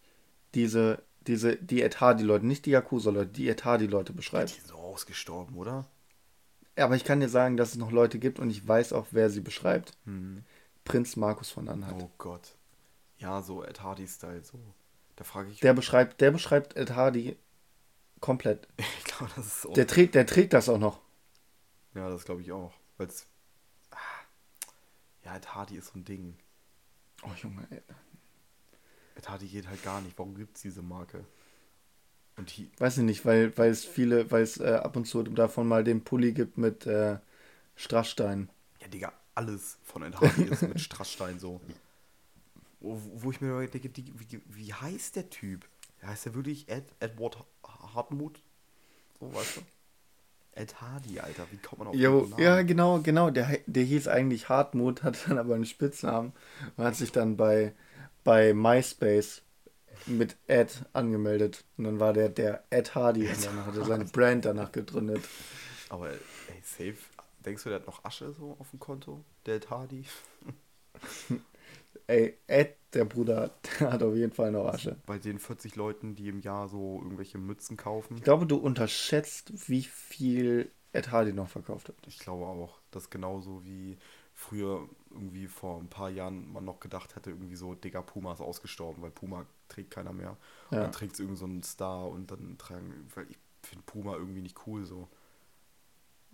[0.55, 4.49] diese, diese, die Ed Hardy-Leute, nicht die Yakuza-Leute, die Ed Hardy-Leute die beschreibt.
[4.49, 5.87] sind so ausgestorben, oder?
[6.77, 9.29] Aber ich kann dir sagen, dass es noch Leute gibt und ich weiß auch, wer
[9.29, 9.97] sie beschreibt.
[10.05, 10.43] Hm.
[10.85, 12.01] Prinz Markus von Anhalt.
[12.01, 12.55] Oh Gott.
[13.17, 14.59] Ja, so Ed Hardy-Style, so.
[15.15, 17.35] Da frage ich Der beschreibt, der beschreibt Ed Hardy
[18.19, 18.67] komplett.
[18.77, 19.73] Ich glaube, das ist so.
[19.73, 21.01] Der trägt, der trägt das auch noch.
[21.95, 22.73] ja, das glaube ich auch.
[22.97, 23.25] Weil's.
[23.91, 23.97] Ah,
[25.25, 26.37] ja, Ed Hardy ist so ein Ding.
[27.23, 27.81] Oh Junge, ey.
[29.15, 30.17] Ed Hardy geht halt gar nicht.
[30.19, 31.25] Warum gibt es diese Marke?
[32.37, 35.23] Und die, weiß ich nicht, weil, weil es viele, weil es äh, ab und zu
[35.23, 37.17] davon mal den Pulli gibt mit äh,
[37.75, 38.49] Strassstein.
[38.81, 41.61] Ja, Digga, alles von Ed Hardy ist mit Strassstein so.
[42.79, 45.67] wo, wo ich mir denke, die, wie, wie heißt der Typ?
[46.03, 48.41] Heißt der wirklich Ed, Edward Hartmut?
[49.19, 49.61] So, weißt du?
[50.53, 52.33] Ed Hardy, Alter, wie kommt man auf Jo, Namen?
[52.35, 53.29] ja, genau, genau.
[53.29, 56.33] Der, hei- der hieß eigentlich Hartmut, hatte dann aber einen Spitznamen
[56.75, 57.73] und hat sich dann bei,
[58.23, 59.41] bei MySpace
[60.05, 61.63] mit Ed angemeldet.
[61.77, 65.23] Und dann war der der Ed Hardy und dann hat er seine Brand danach gegründet.
[65.89, 66.17] Aber, ey,
[66.63, 66.97] safe.
[67.45, 69.23] Denkst du, der hat noch Asche so auf dem Konto?
[69.45, 70.03] Der Ed Hardy?
[72.07, 74.95] Ey, Ed, der Bruder, der hat auf jeden Fall noch Asche.
[75.05, 78.15] Bei den 40 Leuten, die im Jahr so irgendwelche Mützen kaufen.
[78.17, 81.95] Ich glaube, du unterschätzt, wie viel Ed Hardy noch verkauft hat.
[82.07, 83.97] Ich glaube auch, dass genauso wie
[84.33, 88.41] früher irgendwie vor ein paar Jahren man noch gedacht hätte, irgendwie so, Digga, Puma ist
[88.41, 90.31] ausgestorben, weil Puma trägt keiner mehr.
[90.69, 90.83] Und Ja.
[90.83, 94.41] dann trägt es irgend so ein Star und dann tragen, weil ich finde Puma irgendwie
[94.41, 95.07] nicht cool so.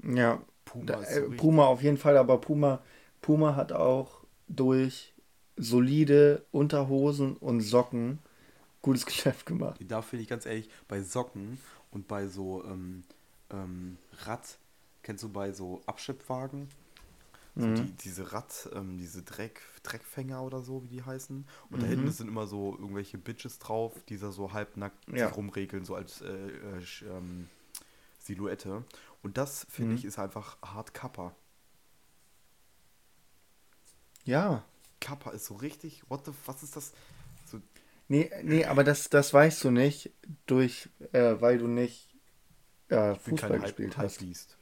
[0.03, 2.81] Ja, Puma da, äh, so Puma auf jeden Fall, aber Puma,
[3.21, 5.13] Puma hat auch durch
[5.55, 8.19] solide Unterhosen und Socken
[8.81, 9.79] gutes Geschäft gemacht.
[9.87, 11.59] Da finde ich ganz ehrlich, bei Socken
[11.91, 13.03] und bei so ähm,
[13.51, 14.57] ähm, Rad,
[15.03, 16.69] kennst du bei so Abschleppwagen?
[17.55, 17.75] So Mhm.
[17.75, 21.45] die, diese Rad, ähm, diese Dreck, Dreckfänger oder so, wie die heißen.
[21.69, 21.89] Und da Mhm.
[21.91, 25.27] hinten sind immer so irgendwelche Bitches drauf, die da so halbnackt Ja.
[25.27, 27.47] sich rumregeln, so als äh, äh, ähm,
[28.19, 28.83] Silhouette.
[29.21, 29.97] Und das, finde Mhm.
[29.97, 31.35] ich, ist einfach hart Kappa.
[34.25, 34.63] Ja.
[34.99, 36.93] Kappa ist so richtig, what the, was ist das?
[37.45, 37.59] So,
[38.07, 40.11] Nee, nee, aber das, das weißt du nicht,
[40.45, 42.09] durch, äh, weil du nicht
[42.89, 44.19] äh, Fußball gespielt Halb- hast.
[44.19, 44.57] Halbbiest.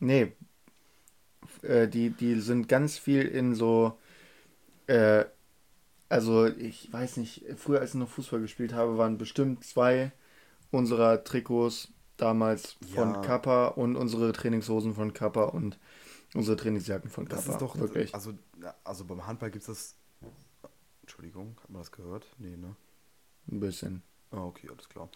[0.00, 0.32] Nee.
[1.62, 3.98] Äh, die, die sind ganz viel in so,
[4.86, 5.24] äh,
[6.08, 10.12] also ich weiß nicht, früher als ich noch Fußball gespielt habe, waren bestimmt zwei
[10.70, 13.20] unserer Trikots damals von Ja.
[13.22, 15.78] Kappa und unsere Trainingshosen von Kappa und
[16.34, 17.52] unsere Trainingsjacken von Das Kappa.
[17.52, 18.14] ist doch, wirklich.
[18.14, 18.34] also,
[18.84, 19.96] also beim Handball gibt es das,
[21.02, 22.26] Entschuldigung, hat man das gehört?
[22.38, 22.76] Nee, ne?
[23.50, 24.02] Ein bisschen.
[24.34, 25.08] Ah, okay, alles klar.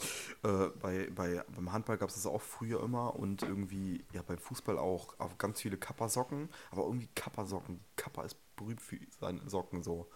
[0.45, 4.39] Äh, bei, bei, beim Handball gab es das auch früher immer und irgendwie, ja, beim
[4.39, 7.81] Fußball auch, auch ganz viele Kappa-Socken, aber irgendwie Kappa-Socken.
[7.97, 10.09] Kappa ist berühmt für seine Socken so.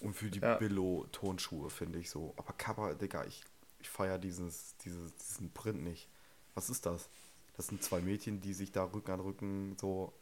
[0.00, 0.56] Und für die Ja.
[0.56, 2.34] Billo-Tonschuhe, finde ich so.
[2.36, 3.42] Aber Kappa, Digga, ich,
[3.78, 6.10] ich feiere dieses, dieses, diesen Print nicht.
[6.54, 7.08] Was ist das?
[7.56, 10.12] Das sind zwei Mädchen, die sich da Rücken an Rücken so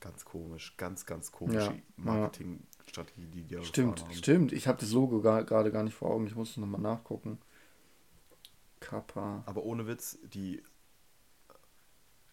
[0.00, 2.30] ganz komisch, ganz, ganz komische Ja, ja.
[2.86, 4.52] Marketingstrategie, die die Stimmt, stimmt.
[4.52, 6.26] Ich habe das Logo gerade gar nicht vor Augen.
[6.26, 7.38] Ich muss es nochmal nachgucken.
[8.80, 9.42] Kappa.
[9.46, 10.62] Aber ohne Witz, die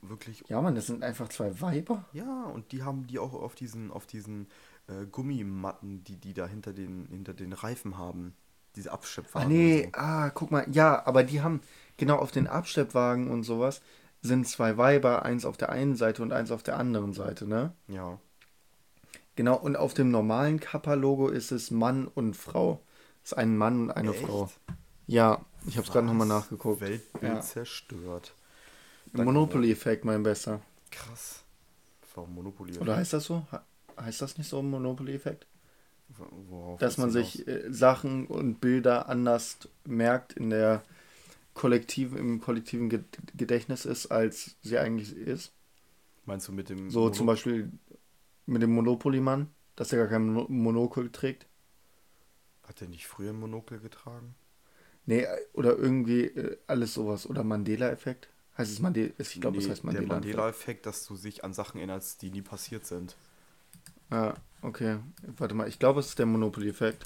[0.01, 0.43] wirklich.
[0.47, 2.05] Ja, Mann, das sind einfach zwei Weiber.
[2.13, 4.47] Ja, und die haben die auch auf diesen, auf diesen
[4.87, 8.35] äh, Gummimatten, die die da hinter den, hinter den Reifen haben.
[8.75, 8.91] Diese
[9.33, 9.47] Ah, Abschleppwagen.
[9.47, 10.01] nee, und so.
[10.01, 10.65] ah, guck mal.
[10.71, 11.61] Ja, aber die haben,
[11.97, 13.81] genau auf den Abschleppwagen und sowas,
[14.21, 17.73] sind zwei Weiber, eins auf der einen Seite und eins auf der anderen Seite, ne?
[17.87, 18.19] Ja.
[19.35, 22.81] Genau, und auf dem normalen Kappa-Logo ist es Mann und Frau.
[23.23, 24.25] ist ein Mann und eine Echt?
[24.25, 24.49] Frau.
[25.07, 26.81] Ja, ich habe es gerade nochmal nachgeguckt.
[26.81, 27.41] Weltbild Ja.
[27.41, 28.33] zerstört.
[29.13, 30.61] Monopoly-Effekt, mein Bester.
[30.89, 31.43] Krass.
[32.15, 32.77] Warum Monopoly?
[32.79, 33.45] Oder heißt das so?
[33.51, 33.57] He-
[34.01, 35.45] Heißt das nicht so Monopoly-Effekt?
[36.49, 40.81] Worauf Dass man sich äh, Sachen und Bilder anders merkt in der
[41.53, 43.03] kollektiven, im kollektiven Ge-
[43.35, 45.51] Gedächtnis ist, als sie eigentlich ist.
[46.25, 46.89] Meinst du mit dem.
[46.89, 47.71] So Mono- zum Beispiel
[48.45, 51.47] mit dem Monopoly-Mann, dass er gar kein Mono- Monokel trägt.
[52.63, 54.35] Hat der nicht früher ein Monokel getragen?
[55.05, 57.27] Nee, oder irgendwie äh, alles sowas.
[57.27, 58.29] Oder Mandela-Effekt.
[58.57, 59.11] Heißt es Mandela?
[59.17, 60.15] Ich glaube, es Nee, heißt Der Mandela.
[60.15, 63.15] Mandela-Effekt, dass du dich an Sachen erinnerst, die nie passiert sind.
[64.11, 64.99] Ja, okay.
[65.37, 67.03] Warte mal, ich glaube, es ist der Monopoly-Effekt.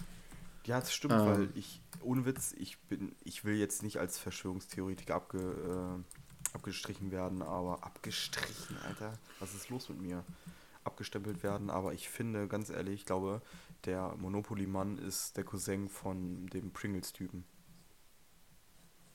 [0.66, 1.26] Ja, das stimmt, Ähm.
[1.26, 7.12] weil ich, ohne Witz, ich bin, ich will jetzt nicht als Verschwörungstheoretiker abge, äh, abgestrichen
[7.12, 10.24] werden, aber abgestrichen, Alter, was ist los mit mir?
[10.86, 13.42] Abgestempelt werden, aber ich finde, ganz ehrlich, ich glaube,
[13.86, 17.44] der Monopoly-Mann ist der Cousin von dem Pringles-Typen.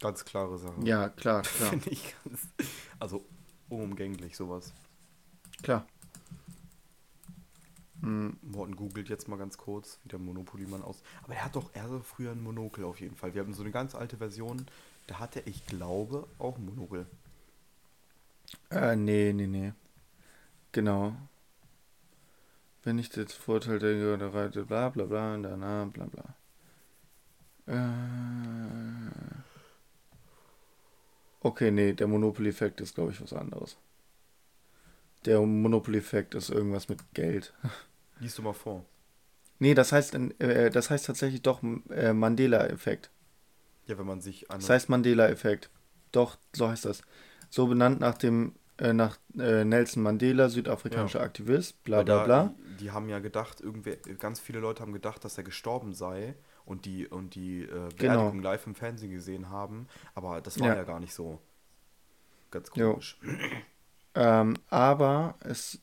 [0.01, 0.81] Ganz klare Sache.
[0.85, 1.71] Ja, klar, klar.
[1.71, 2.41] Finde ich ganz,
[2.99, 3.25] also
[3.69, 4.73] unumgänglich sowas.
[5.63, 5.87] klar.
[8.01, 11.03] Hm, Morten googelt jetzt mal ganz kurz, wie der Monopoly-Mann aus.
[11.23, 13.35] Aber er hat doch, er hatte früher ein Monokel auf jeden Fall.
[13.35, 14.67] Wir haben so eine ganz alte Version,
[15.07, 17.07] da hatte ich glaube auch ein Monokel.
[18.71, 19.73] Äh, nee, nee, nee.
[20.73, 21.15] Genau.
[22.83, 26.35] Wenn ich das Vorteil denke, oder reite, bla bla bla, und danach, bla bla.
[27.67, 29.11] Äh.
[31.43, 33.79] Okay, nee, der Monopoly-Effekt ist, glaube ich, was anderes.
[35.25, 37.55] Der Monopoly-Effekt ist irgendwas mit Geld.
[38.21, 38.85] Lies du mal vor.
[39.59, 43.11] Nee, das heißt, äh, das heißt tatsächlich doch äh, Mandela-Effekt.
[43.87, 44.61] Ja, wenn man sich an.
[44.61, 45.71] Das heißt Mandela-Effekt.
[46.13, 47.03] Doch, so heißt das.
[47.51, 51.25] So benannt nach dem äh, nach äh, Nelson Mandela, südafrikanischer Ja.
[51.25, 52.55] Aktivist, bla bla bla.
[52.81, 56.87] Die, haben ja gedacht, irgendwer, ganz viele Leute haben gedacht, dass er gestorben sei und
[56.87, 60.77] die, und die äh, Beerdigung live im Fernsehen gesehen haben, aber das war Genau.
[60.77, 60.83] Ja.
[60.83, 61.39] ja, gar nicht so.
[62.51, 63.19] Ganz komisch.
[64.13, 65.81] Ähm, aber es,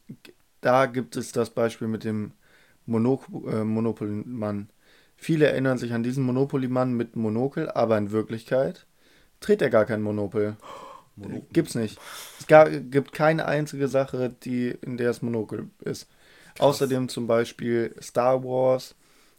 [0.60, 2.34] da gibt es das Beispiel mit dem
[2.86, 4.70] Mono, äh, Monopoly-Mann.
[5.16, 8.86] Viele erinnern sich an diesen Monopoly-Mann mit Monokel, aber in Wirklichkeit
[9.40, 10.58] trägt er gar kein Monopel.
[11.18, 12.00] Mono- Gibt's nicht.
[12.40, 16.08] Es ga, gibt keine einzige Sache, die, in der es Monokel ist.
[16.60, 18.96] Außerdem zum Beispiel Star Wars,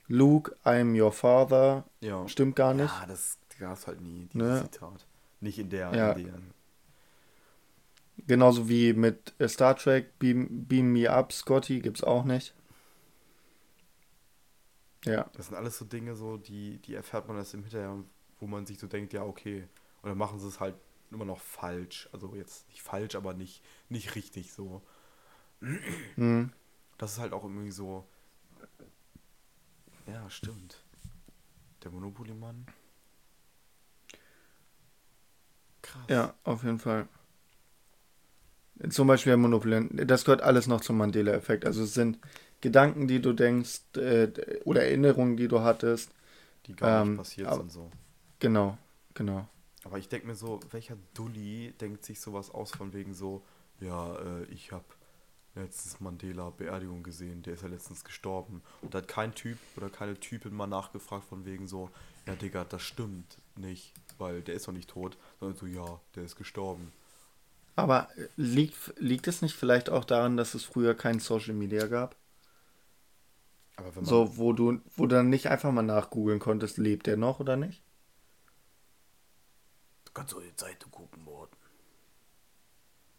[0.09, 1.85] Luke, I'm your father.
[2.01, 2.27] Ja.
[2.29, 2.93] Stimmt gar nicht.
[3.01, 4.69] Ja, das gab es halt nie, dieses Ne?
[4.71, 5.07] Zitat.
[5.41, 6.13] Nicht in der, Ja.
[6.13, 6.35] in der.
[8.27, 12.55] Genauso wie mit äh, Star Trek, Beam, Beam Me Up, Scotty gibt's auch nicht.
[15.05, 15.31] Ja.
[15.37, 17.97] Das sind alles so Dinge, so, die, die erfährt man erst im Hinterher,
[18.41, 19.69] wo man sich so denkt, ja, okay.
[20.03, 20.75] Und dann machen sie es halt
[21.11, 22.09] immer noch falsch.
[22.13, 24.83] Also jetzt nicht falsch, aber nicht, nicht richtig so.
[26.17, 26.53] Hm.
[26.99, 28.05] Das ist halt auch irgendwie so.
[30.07, 30.83] Ja, stimmt.
[31.85, 32.67] Der Monopoly-Mann.
[35.83, 36.03] Krass.
[36.09, 37.09] Ja, auf jeden Fall.
[38.91, 39.89] Zum Beispiel der Monopoly.
[40.07, 41.65] Das gehört alles noch zum Mandela-Effekt.
[41.67, 42.19] Also es sind
[42.61, 44.31] Gedanken, die du denkst, äh,
[44.65, 46.11] oder Erinnerungen, die du hattest.
[46.67, 47.91] Die gar Ähm, nicht passiert aber- sind so.
[48.39, 48.79] Genau,
[49.15, 49.49] genau.
[49.89, 53.43] Aber ich denke mir so, welcher Dulli denkt sich sowas aus von wegen so,
[53.81, 54.85] ja, äh, ich habe
[55.55, 58.63] letztens Mandela Beerdigung gesehen, der ist ja letztens gestorben.
[58.83, 61.91] Und da hat kein Typ oder keine Typin mal nachgefragt von wegen so,
[62.27, 66.25] ja Digga, das stimmt nicht, weil der ist doch nicht tot, sondern so, ja, der
[66.25, 66.93] ist gestorben.
[67.77, 72.15] Aber liegt, liegt es nicht vielleicht auch daran, dass es früher kein Social Media gab?
[73.77, 77.07] Aber wenn man, So, wo du, wo du dann nicht einfach mal nachgoogeln konntest, lebt
[77.07, 77.83] der noch oder nicht?
[80.19, 81.57] Du kannst doch in der Zeitung gucken, Morten.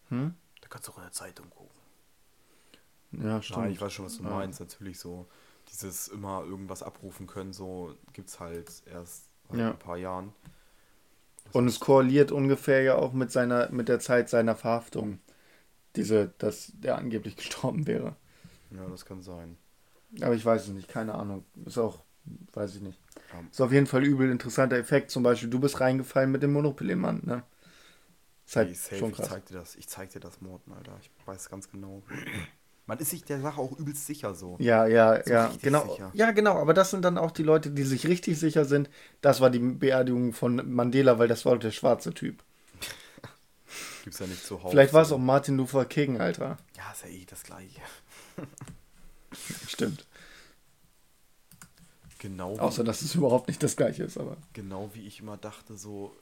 [0.10, 0.36] Hm?
[0.62, 1.80] Da kannst du auch in der Zeitung gucken.
[3.12, 3.60] Ja, stimmt.
[3.60, 4.30] Nein, ich weiß schon, was du Ja.
[4.30, 4.60] meinst.
[4.60, 5.28] Natürlich so,
[5.72, 9.72] dieses immer irgendwas abrufen können, so gibt's halt erst Ja.
[9.72, 10.34] ein paar Jahren.
[11.54, 15.20] Und es korreliert ungefähr ja auch mit seiner, mit der Zeit seiner Verhaftung.
[15.96, 18.16] Diese, dass der angeblich gestorben wäre.
[18.72, 19.58] Ja, das kann sein.
[20.22, 21.46] Aber ich weiß es nicht, keine Ahnung.
[21.66, 22.04] Ist auch,
[22.54, 23.00] weiß ich nicht.
[23.34, 23.44] Ja.
[23.52, 25.12] Ist auf jeden Fall übel interessanter Effekt.
[25.12, 27.44] Zum Beispiel, du bist reingefallen mit dem Monopoly-Mann, ne?
[28.46, 29.30] Ist halt Ey, safe, schon ich krass.
[29.30, 29.76] zeig dir das.
[29.76, 30.98] Ich zeig dir das, Morten, Alter.
[31.02, 32.02] Ich weiß ganz genau.
[32.88, 34.56] Man ist sich der Sache auch übelst sicher so.
[34.60, 35.92] Ja, ja, So ja, genau.
[35.92, 36.10] sicher.
[36.15, 38.89] Ja, genau, aber das sind dann auch die Leute, die sich richtig sicher sind.
[39.22, 42.44] Das war die Beerdigung von Mandela, weil das war der schwarze Typ.
[44.04, 44.72] Gibt's ja nicht zuhauf.
[44.72, 46.58] Vielleicht war es auch Martin Luther King, Alter.
[46.76, 47.82] Ja, ist ja eh das gleiche.
[49.68, 50.08] Stimmt.
[52.20, 54.38] Genau Außer, dass es überhaupt nicht das gleiche ist, aber.
[54.54, 56.16] genau wie ich immer dachte, so,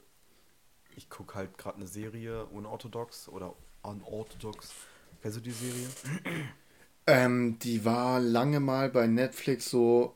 [0.95, 4.73] ich gucke halt gerade eine Serie unorthodox oder unorthodox.
[5.21, 5.87] Kennst du die Serie?
[7.07, 10.15] Ähm, die war lange mal bei Netflix so.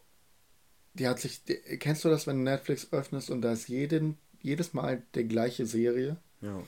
[0.93, 1.43] Die hat sich.
[1.45, 5.27] Die, kennst du das, wenn du Netflix öffnest und da ist jeden, jedes Mal die
[5.27, 6.17] gleiche Serie?
[6.41, 6.61] Ja.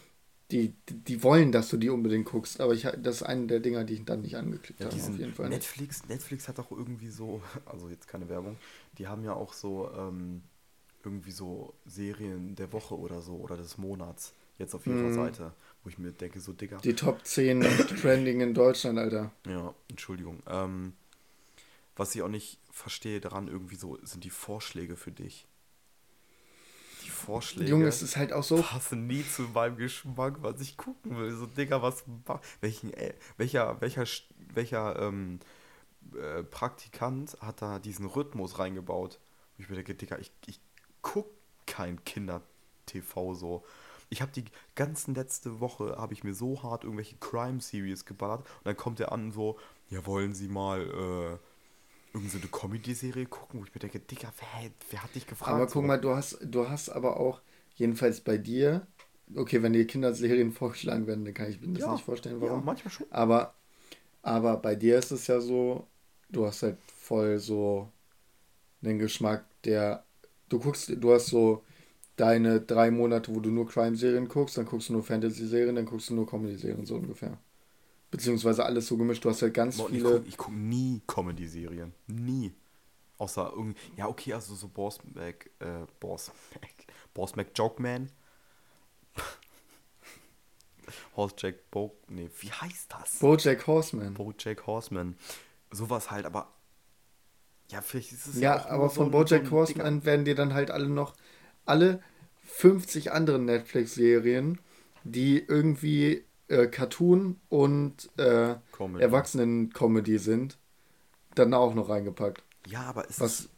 [0.51, 3.83] Die, die, wollen, dass du die unbedingt guckst, aber ich, das ist eine der Dinger,
[3.85, 5.49] die ich dann nicht angeklickt Ja, habe, auf jeden Fall.
[5.49, 8.57] Netflix, Netflix hat auch irgendwie so, also jetzt keine Werbung,
[8.97, 10.43] die haben ja auch so ähm,
[11.03, 15.13] irgendwie so Serien der Woche oder so oder des Monats jetzt auf ihrer Mhm.
[15.13, 15.53] Seite,
[15.83, 17.61] wo ich mir denke, so Digga, Die Top 10
[18.01, 19.31] Trending in Deutschland, Alter.
[19.47, 20.43] ja, Entschuldigung.
[20.47, 20.93] Ähm,
[21.95, 25.47] was ich auch nicht verstehe daran irgendwie so, sind die Vorschläge für dich.
[27.25, 28.61] Vorschläge Junge, es ist halt auch so.
[28.61, 31.31] passen nie zu meinem Geschmack, was ich gucken will.
[31.31, 32.03] So, Digga, was
[32.61, 34.05] welchen, äh, welcher, welcher,
[34.53, 35.39] welcher ähm,
[36.15, 39.19] äh, Praktikant hat da diesen Rhythmus reingebaut?
[39.57, 40.59] Ich mir denke, Digga, ich, ich
[41.01, 41.27] guck
[41.65, 43.63] kein Kinder-TV so.
[44.09, 48.65] Ich habe die ganzen letzte Woche, habe ich mir so hart irgendwelche Crime-Series geballert und
[48.65, 49.57] dann kommt er an so,
[49.89, 51.37] ja, wollen Sie mal äh,
[52.13, 55.51] irgend so eine Comedy-Serie gucken, wo ich mir denke, Digga, wer, wer hat dich gefragt?
[55.51, 57.41] Aber guck mal, du hast, du hast aber auch,
[57.75, 58.87] jedenfalls bei dir,
[59.35, 62.41] okay, wenn dir Kinderserien vorgeschlagen werden, dann kann ich mir das Ja, nicht vorstellen, Ja,
[62.49, 62.65] warum.
[62.65, 63.07] manchmal schon.
[63.09, 63.55] Aber,
[64.23, 65.87] aber bei dir ist es ja so,
[66.29, 67.91] du hast halt voll so
[68.83, 70.05] einen Geschmack, der,
[70.49, 71.63] du guckst, du hast so
[72.17, 76.09] deine drei Monate, wo du nur Crime-Serien guckst, dann guckst du nur Fantasy-Serien, dann guckst
[76.09, 77.37] du nur Comedy-Serien, so ungefähr.
[78.13, 81.91] Beziehungsweise alles so gemischt, du hast halt ganz Boah, ich viele, gucke guck nie Comedy-Serien.
[82.05, 82.53] Nie.
[83.17, 83.75] Außer irgendwie.
[83.97, 85.49] Ja, okay, also so Boss Mac.
[85.57, 86.71] Äh, Boss Mac.
[87.15, 88.11] Boss Mac Joke Man.
[91.15, 91.97] Horse Jack Bo.
[92.07, 93.17] Nee, wie heißt das?
[93.17, 94.13] Bojack Horseman.
[94.13, 95.17] Bojack Horseman.
[95.71, 96.53] Sowas halt, aber.
[97.71, 100.53] Ja, vielleicht ist es Ja, auch aber von so, Bojack so Horseman werden dir dann
[100.53, 101.15] halt alle noch
[101.65, 102.03] alle
[102.45, 104.59] 50 anderen Netflix-Serien,
[105.03, 109.03] die irgendwie äh, Cartoon und äh, Comedy.
[109.03, 110.57] Erwachsenen-Comedy sind,
[111.35, 112.43] dann auch noch reingepackt.
[112.67, 113.49] Ja, aber ist Was?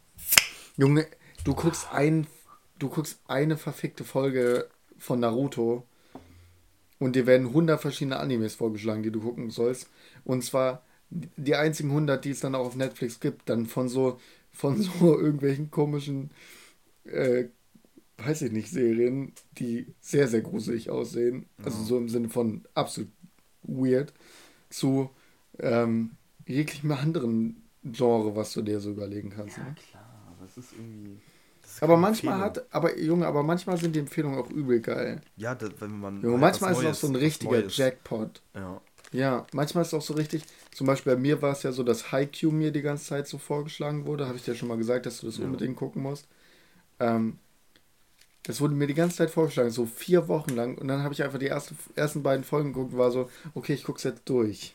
[0.76, 1.06] Junge,
[1.44, 2.26] du guckst ein,
[2.78, 5.84] du guckst eine verfickte Folge von Naruto
[6.98, 9.88] und dir werden 100 verschiedene Animes vorgeschlagen, die du gucken sollst.
[10.24, 14.18] Und zwar die einzigen 100, die es dann auch auf Netflix gibt, dann von so
[14.56, 16.30] von so irgendwelchen komischen,
[17.04, 17.44] äh,
[18.18, 21.46] weiß ich nicht, Serien, die sehr, sehr gruselig aussehen.
[21.62, 23.10] Also so im Sinne von absolut
[23.62, 24.12] weird,
[24.70, 25.10] zu
[25.58, 26.12] ähm,
[26.46, 29.58] jeglichem anderen Genre, was du dir so überlegen kannst.
[29.58, 29.74] ne?
[29.90, 30.04] klar,
[30.36, 31.20] aber es ist irgendwie.
[31.62, 32.64] ist Aber manchmal Empfehlung.
[32.64, 35.20] hat, aber Junge, aber manchmal sind die Empfehlungen auch übel geil.
[35.36, 36.22] Ja, das, wenn man.
[36.22, 38.42] Junge, halt manchmal ist es auch so ein richtiger Jackpot.
[38.54, 38.80] Ja.
[39.12, 40.42] Ja, manchmal ist es auch so richtig.
[40.72, 43.38] Zum Beispiel bei mir war es ja so, dass Haikyuu mir die ganze Zeit so
[43.38, 44.26] vorgeschlagen wurde.
[44.26, 45.44] Habe ich dir schon mal gesagt, dass du das Ja.
[45.44, 46.26] unbedingt gucken musst.
[46.98, 47.38] Ähm,
[48.46, 50.78] das wurde mir die ganze Zeit vorgeschlagen, so vier Wochen lang.
[50.78, 53.74] Und dann habe ich einfach die erste, ersten beiden Folgen geguckt und war so, okay,
[53.74, 54.74] ich gucke es jetzt durch.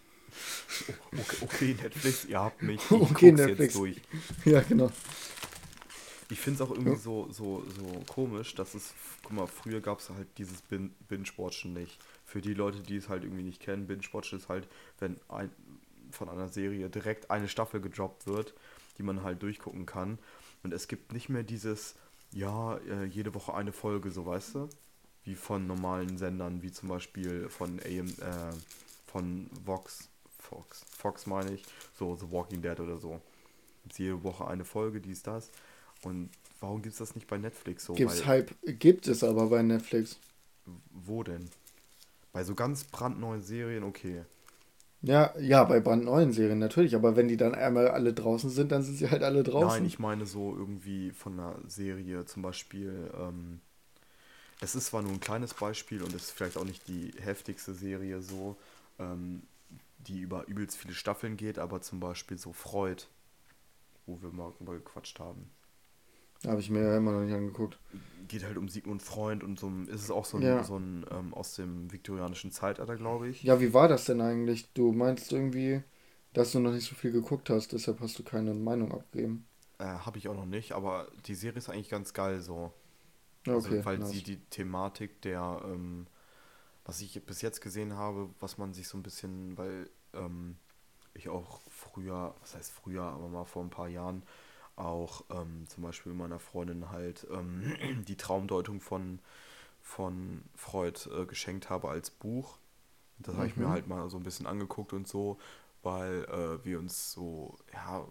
[1.11, 2.81] Okay, okay, Netflix, ihr habt mich.
[2.83, 3.59] Ich Okay, okay, Netflix.
[3.59, 4.01] jetzt durch.
[4.45, 4.89] Ja, genau.
[6.29, 6.97] Ich finde es auch irgendwie Ja.
[6.97, 11.73] so, so, so komisch, dass es, guck mal, früher gab es halt dieses Bin- Binge-Watchen
[11.73, 11.99] nicht.
[12.25, 14.67] Für die Leute, die es halt irgendwie nicht kennen, Binge-Watchen ist halt,
[14.99, 15.51] wenn ein,
[16.11, 18.53] von einer Serie direkt eine Staffel gedroppt wird,
[18.97, 20.19] die man halt durchgucken kann.
[20.63, 21.95] Und es gibt nicht mehr dieses,
[22.33, 24.69] ja, äh, jede Woche eine Folge, so weißt du?
[25.23, 28.53] Wie von normalen Sendern, wie zum Beispiel von AM, äh,
[29.07, 31.63] von Vox, Fox, Fox meine ich,
[31.97, 33.21] so The Walking Dead oder so.
[33.83, 35.51] Gibt's jede Woche eine Folge, dies, das.
[36.03, 37.93] Und warum gibt es das nicht bei Netflix so?
[37.93, 40.17] Gibt's Weil- Hype, gibt es aber bei Netflix.
[40.91, 41.49] Wo denn?
[42.33, 44.23] Bei so ganz brandneuen Serien, okay.
[45.03, 48.83] Ja, ja, bei brandneuen Serien natürlich, aber wenn die dann einmal alle draußen sind, dann
[48.83, 49.83] sind sie halt alle draußen.
[49.83, 53.59] Nein, ich meine so irgendwie von einer Serie, zum Beispiel, ähm,
[54.61, 57.73] es ist zwar nur ein kleines Beispiel und es ist vielleicht auch nicht die heftigste
[57.73, 58.57] Serie so,
[58.99, 59.43] ähm,
[59.99, 63.03] die über übelst viele Staffeln geht, aber zum Beispiel so Freud,
[64.05, 65.49] wo wir mal drüber gequatscht haben.
[66.45, 67.79] Habe ich mir ja immer noch nicht angeguckt.
[68.27, 70.63] Geht halt um Sigmund Freund und so ein, ist es auch so ein, Ja.
[70.63, 73.47] so ein ähm, aus dem viktorianischen Zeitalter, glaube ich.
[73.47, 74.71] Ja, wie war das denn eigentlich?
[74.73, 75.83] Du meinst irgendwie,
[76.33, 79.47] dass du noch nicht so viel geguckt hast, deshalb hast du keine Meinung abgegeben.
[79.79, 82.71] Äh, Habe ich auch noch nicht, aber die Serie ist eigentlich ganz geil so.
[83.51, 84.05] Also, Okay, weil nice.
[84.05, 86.07] sie die Thematik der, ähm,
[86.85, 90.57] was ich bis jetzt gesehen habe, was man sich so ein bisschen, weil ähm,
[91.15, 94.23] ich auch früher, was heißt früher, aber mal vor ein paar Jahren
[94.75, 97.75] auch ähm, zum Beispiel meiner Freundin halt ähm,
[98.07, 99.19] die Traumdeutung von,
[99.81, 102.57] von Freud äh, geschenkt habe als Buch.
[103.19, 103.71] Das habe ich mir Mhm.
[103.71, 105.37] halt mal so ein bisschen angeguckt und so,
[105.83, 108.05] weil äh, wir uns so, ja,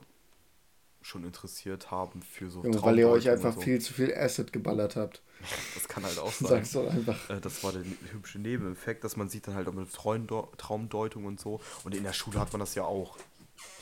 [1.03, 3.61] schon interessiert haben für so Junge, weil ihr euch einfach so.
[3.61, 5.23] viel zu viel Acid geballert habt.
[5.75, 6.49] Das kann halt auch sein.
[6.49, 7.31] Sag's doch einfach.
[7.31, 11.25] Äh, Das war der hübsche Nebeneffekt, dass man sieht dann halt auch mit Traumdeu- Traumdeutung
[11.25, 11.61] und so.
[11.85, 13.17] Und in der Schule hat man das ja auch.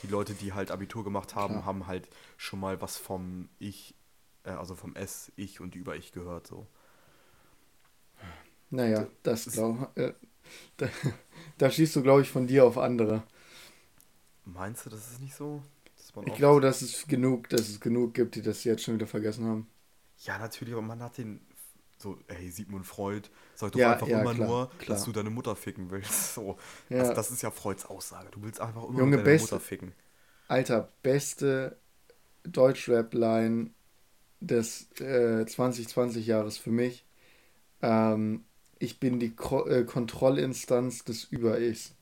[0.03, 1.65] Die Leute, die halt Abitur gemacht haben, Klar.
[1.65, 3.95] haben halt schon mal was vom Ich,
[4.43, 6.67] äh, also vom S, Ich und über Ich gehört so.
[8.69, 10.13] Naja, das ist- glaub, äh,
[10.77, 10.89] da,
[11.57, 13.23] da schießt du, glaube ich, von dir auf andere.
[14.45, 15.61] Meinst du, das ist nicht so?
[16.25, 19.45] Ich glaube, dass es genug, dass es genug gibt, die das jetzt schon wieder vergessen
[19.45, 19.67] haben.
[20.25, 21.41] Ja, natürlich, aber man hat den.
[22.01, 24.95] So, ey, Sigmund Freud sagt doch Ja, einfach ja, immer klar, nur, klar.
[24.95, 26.33] dass du deine Mutter ficken willst.
[26.35, 26.57] So.
[26.89, 26.99] Ja.
[26.99, 28.29] Das, das ist ja Freuds Aussage.
[28.31, 29.93] Du willst einfach immer Junge, deine beste- Mutter ficken.
[30.47, 31.77] Alter, beste
[32.43, 33.71] Deutschrap-Line
[34.39, 37.05] des äh, 2020 Jahres für mich.
[37.81, 38.45] Ähm,
[38.79, 41.93] ich bin die Kro äh, Kontrollinstanz des Über-Ichs.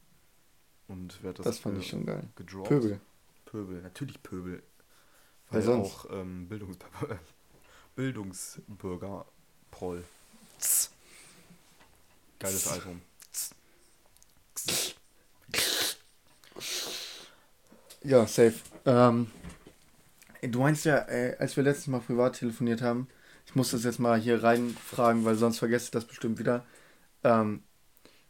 [0.87, 2.29] Und wer hat das, Das fand ge- ich schon geil.
[2.35, 2.69] gedroppt?
[2.69, 2.99] Pöbel.
[3.45, 4.61] Pöbel, natürlich Pöbel.
[5.49, 6.05] Wer Weil sonst?
[6.05, 6.77] auch ähm, Bildungs
[7.95, 9.25] Bildungsbürger
[9.71, 10.03] Proll.
[12.39, 13.01] Geiles Album.
[18.03, 18.53] Ja, safe.
[18.85, 19.27] Ähm,
[20.41, 23.07] du meinst ja, äh, als wir letztes Mal privat telefoniert haben,
[23.45, 26.65] ich muss das jetzt mal hier reinfragen, weil sonst vergesse ich das bestimmt wieder.
[27.23, 27.63] Ähm,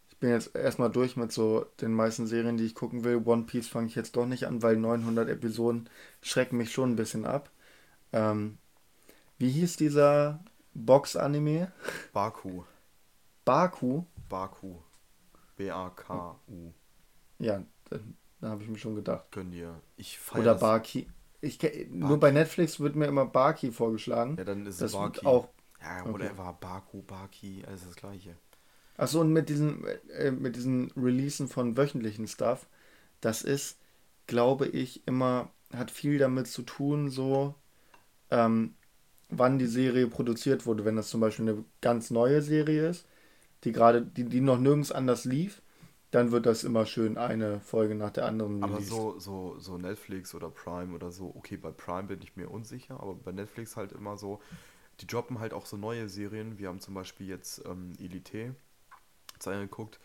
[0.10, 3.22] ich bin jetzt erstmal durch mit so den meisten Serien, die ich gucken will.
[3.26, 5.90] One Piece fange ich jetzt doch nicht an, weil 900 Episoden
[6.22, 7.52] schrecken mich schon ein bisschen ab.
[8.14, 8.58] Ähm,
[9.38, 10.40] wie hieß dieser
[10.86, 11.72] Box-Anime?
[12.14, 12.64] Baku.
[13.46, 14.04] Baku?
[14.30, 14.76] Baku.
[15.58, 16.74] B-A-K-U.
[17.40, 17.64] Ja,
[18.42, 19.32] da, habe ich mir schon gedacht.
[19.32, 19.82] Gönn dir.
[19.96, 20.56] Ich feier Oder.
[20.56, 21.08] Baki.
[21.42, 22.20] Ich, ke- nur Baki.
[22.20, 24.38] bei Netflix wird mir immer Baki vorgeschlagen.
[24.38, 25.26] Ja, dann ist es Das Baki.
[25.26, 25.50] auch.
[25.82, 26.14] Ja, okay.
[26.14, 26.54] whatever.
[26.60, 28.36] Baku, Baki, alles das gleiche.
[28.98, 32.68] Achso, und mit diesen, äh, mit diesen Releasen von wöchentlichen Stuff,
[33.22, 33.78] das ist,
[34.28, 37.56] glaube ich, immer, hat viel damit zu tun, so,
[38.32, 38.76] ähm,
[39.30, 40.86] wann die Serie produziert wurde.
[40.86, 43.06] Wenn das zum Beispiel eine ganz neue Serie ist,
[43.66, 45.62] die gerade, die, die noch nirgends anders lief,
[46.12, 48.82] dann wird das immer schön eine Folge nach der anderen Aber released.
[48.82, 53.00] so, so, so Netflix oder Prime oder so, okay, bei Prime bin ich mir unsicher,
[53.00, 54.42] aber bei Netflix halt immer so,
[55.02, 56.60] die droppen halt auch so neue Serien.
[56.60, 58.56] Wir haben zum Beispiel jetzt ähm, Elite
[59.34, 60.00] jetzt angeguckt.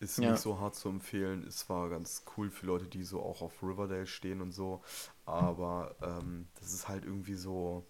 [0.00, 0.26] Ist Ja.
[0.26, 1.44] nicht so hart zu empfehlen.
[1.48, 4.82] Es war ganz cool für Leute, die so auch auf Riverdale stehen und so.
[5.26, 7.86] Aber ähm, das ist halt irgendwie so.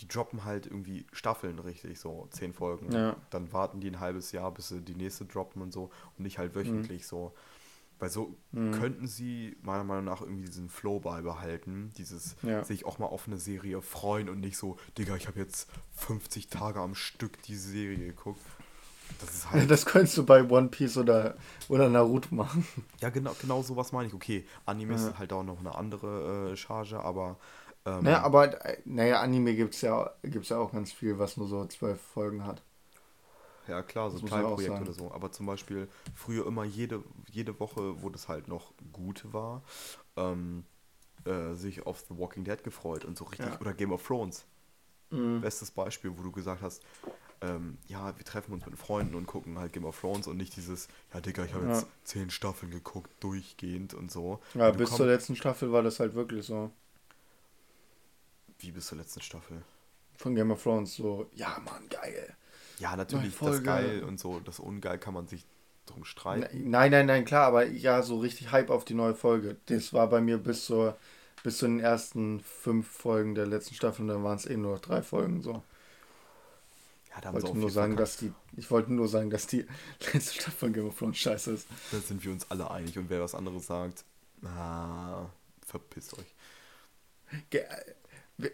[0.00, 2.90] Die droppen halt irgendwie Staffeln richtig, so zehn Folgen.
[2.92, 3.16] Ja.
[3.30, 5.84] Dann warten die ein halbes Jahr, bis sie die nächste droppen und so.
[6.18, 7.32] Und nicht halt wöchentlich so.
[8.00, 8.72] Weil so Mhm.
[8.72, 11.92] könnten sie meiner Meinung nach irgendwie diesen Flow beibehalten.
[11.96, 12.64] Dieses Ja.
[12.64, 16.48] sich auch mal auf eine Serie freuen und nicht so, Digga, ich habe jetzt 50
[16.48, 18.40] Tage am Stück die Serie geguckt.
[19.20, 19.70] Das ist halt.
[19.70, 21.36] Das könntest du bei One Piece oder,
[21.68, 22.66] oder Naruto machen.
[23.00, 24.14] ja, genau, genau sowas meine ich.
[24.14, 25.08] Okay, Anime Ja.
[25.10, 27.38] ist halt auch noch eine andere äh, Charge, aber.
[27.86, 31.36] Ähm, Naja, aber äh, naja, Anime gibt es ja, gibt's ja auch ganz viel, was
[31.36, 32.62] nur so zwölf Folgen hat.
[33.66, 35.10] Ja, klar, so Teilprojekte oder so.
[35.12, 39.62] Aber zum Beispiel früher immer jede, jede Woche, wo das halt noch gut war,
[40.16, 40.64] ähm,
[41.24, 43.46] äh, sich auf The Walking Dead gefreut und so richtig.
[43.52, 43.60] Ja.
[43.60, 44.44] Oder Game of Thrones.
[45.10, 45.40] Mhm.
[45.40, 46.82] Bestes Beispiel, wo du gesagt hast,
[47.42, 50.56] ähm, ja, wir treffen uns mit Freunden und gucken halt Game of Thrones und nicht
[50.56, 51.70] dieses, ja, Digga, ich habe Ja.
[51.72, 54.40] jetzt zehn Staffeln geguckt, durchgehend und so.
[54.54, 56.70] Ja, Du bis zur letzten Staffel war das halt wirklich so.
[58.64, 59.62] Wie bis zur letzten Staffel.
[60.16, 62.36] Von Game of Thrones so, ja Mann, geil.
[62.78, 65.46] Ja, natürlich, das geil und so, das ungeil kann man sich
[65.86, 66.70] drum streiten.
[66.70, 69.56] Nein, nein, nein, klar, aber ja, so richtig Hype auf die neue Folge.
[69.66, 70.96] Das war bei mir bis zur
[71.42, 74.72] bis zu den ersten fünf Folgen der letzten Staffel und dann waren es eh nur
[74.74, 75.62] noch drei Folgen so.
[77.10, 77.98] Ja, da Ich haben sie wollte auch nur sagen, verkackt.
[77.98, 79.66] dass die, ich wollte nur sagen, dass die
[80.12, 81.68] letzte Staffel von Game of Thrones scheiße ist.
[81.90, 84.04] Da sind wir uns alle einig und wer was anderes sagt,
[84.40, 85.30] na,
[85.66, 86.34] verpisst euch.
[87.50, 87.64] Ge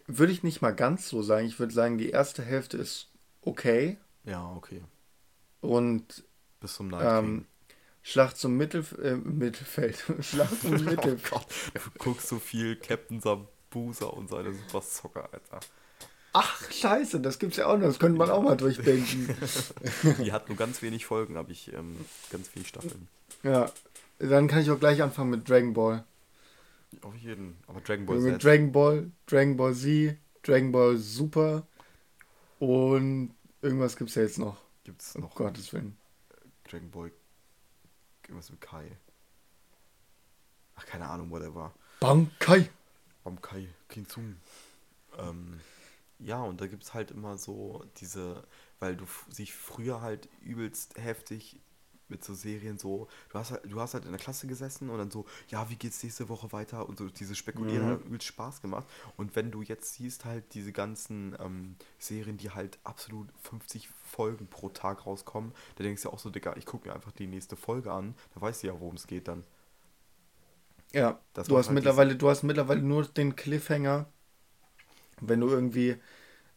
[0.06, 1.46] würde ich nicht mal ganz so sagen.
[1.46, 3.08] Ich würde sagen, die erste Hälfte ist
[3.42, 4.82] okay Ja, okay.
[5.60, 6.24] und
[6.60, 7.46] Bis zum Night ähm.
[8.02, 10.02] Schlacht zum Mittelf äh, Mittelfeld.
[10.20, 11.30] Schlacht zum Oh Mittelfeld.
[11.30, 15.60] Gott, du guckst so viel Captain Sambusa und seine Super Soccer, Alter.
[16.32, 17.86] Ach, scheiße, das gibt's ja auch noch.
[17.88, 19.34] Das könnte man auch mal durchdenken.
[20.18, 21.96] Die hat nur ganz wenig Folgen, habe ich ähm,
[22.30, 23.08] ganz wenig Staffeln.
[23.42, 23.70] ja,
[24.18, 26.04] dann kann ich auch gleich anfangen mit Dragon Ball.
[27.02, 27.56] Auf jeden.
[27.66, 28.44] Aber Dragon Ball Z.
[28.44, 31.66] Dragon Ball, Dragon Ball Z, Dragon Ball Super
[32.58, 34.56] und irgendwas gibt's ja jetzt noch.
[34.84, 35.96] Gibt's Um noch Gottes Willen.
[36.68, 37.12] Dragon Ball.
[38.24, 38.96] Irgendwas mit Kai.
[40.76, 41.72] Ach, keine Ahnung, whatever.
[42.00, 42.70] Bankai.
[43.24, 44.36] Bam Kai, King Tsung.
[45.18, 45.60] Ähm,
[46.18, 48.44] ja, und da gibt es halt immer so diese,
[48.78, 51.60] weil du sich früher halt übelst heftig
[52.10, 54.98] mit so Serien so, du hast halt, du hast halt in der Klasse gesessen und
[54.98, 57.88] dann so, ja, wie geht's nächste Woche weiter und so diese Spekulieren Mhm.
[57.88, 58.86] hat übelst Spaß gemacht.
[59.16, 64.46] Und wenn du jetzt siehst halt diese ganzen ähm, Serien, die halt absolut 50 Folgen
[64.48, 67.26] pro Tag rauskommen, da denkst du ja auch so, Digga, ich gucke mir einfach die
[67.26, 69.44] nächste Folge an, da weißt du ja, worum es geht dann.
[70.92, 74.06] Ja, Das du hast halt mittlerweile, du hast mittlerweile nur den Cliffhanger,
[75.20, 75.96] wenn du irgendwie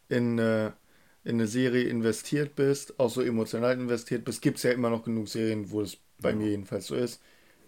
[0.09, 0.71] in, äh,
[1.23, 5.03] in eine Serie investiert bist, auch so emotional investiert bist, gibt es ja immer noch
[5.03, 6.35] genug Serien, wo es bei Ja.
[6.35, 7.21] mir jedenfalls so ist.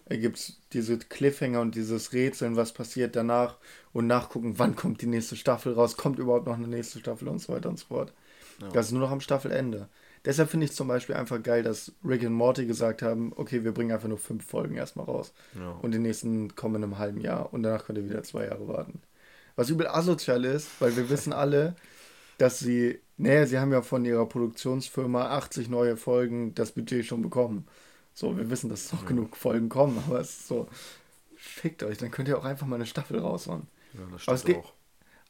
[0.08, 3.58] Da gibt es diese Cliffhanger und dieses Rätseln, was passiert danach
[3.92, 7.40] und nachgucken, wann kommt die nächste Staffel raus, kommt überhaupt noch eine nächste Staffel und
[7.40, 8.14] so weiter und so fort.
[8.62, 8.70] Ja.
[8.70, 9.90] Das ist nur noch am Staffelende.
[10.24, 13.74] Deshalb finde ich zum Beispiel einfach geil, dass Rick und Morty gesagt haben, okay, wir
[13.74, 15.34] bringen einfach nur fünf Folgen erstmal raus.
[15.56, 15.72] Ja.
[15.82, 17.54] Und die nächsten kommen in einem halben Jahr.
[17.54, 19.02] Und danach könnt ihr wieder zwei Jahre warten.
[19.56, 21.76] Was übel asozial ist, weil wir wissen alle,
[22.38, 27.22] dass sie, naja, sie haben ja von ihrer Produktionsfirma 80 neue Folgen das Budget schon
[27.22, 27.68] bekommen.
[28.14, 29.08] So, wir wissen, dass noch Ja.
[29.10, 30.68] genug Folgen kommen, aber es ist so,
[31.36, 33.68] fickt euch, dann könnt ihr auch einfach mal eine Staffel raushauen.
[33.94, 34.74] ja, das Aber stimmt geht- auch.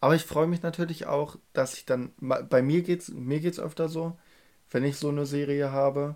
[0.02, 3.90] Aber ich freue mich natürlich auch, dass ich dann, bei mir geht's, mir geht's öfter
[3.90, 4.18] so,
[4.70, 6.16] wenn ich so eine Serie habe,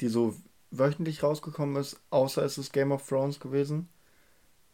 [0.00, 0.34] die so
[0.70, 3.88] wöchentlich rausgekommen ist, außer es ist Game of Thrones gewesen,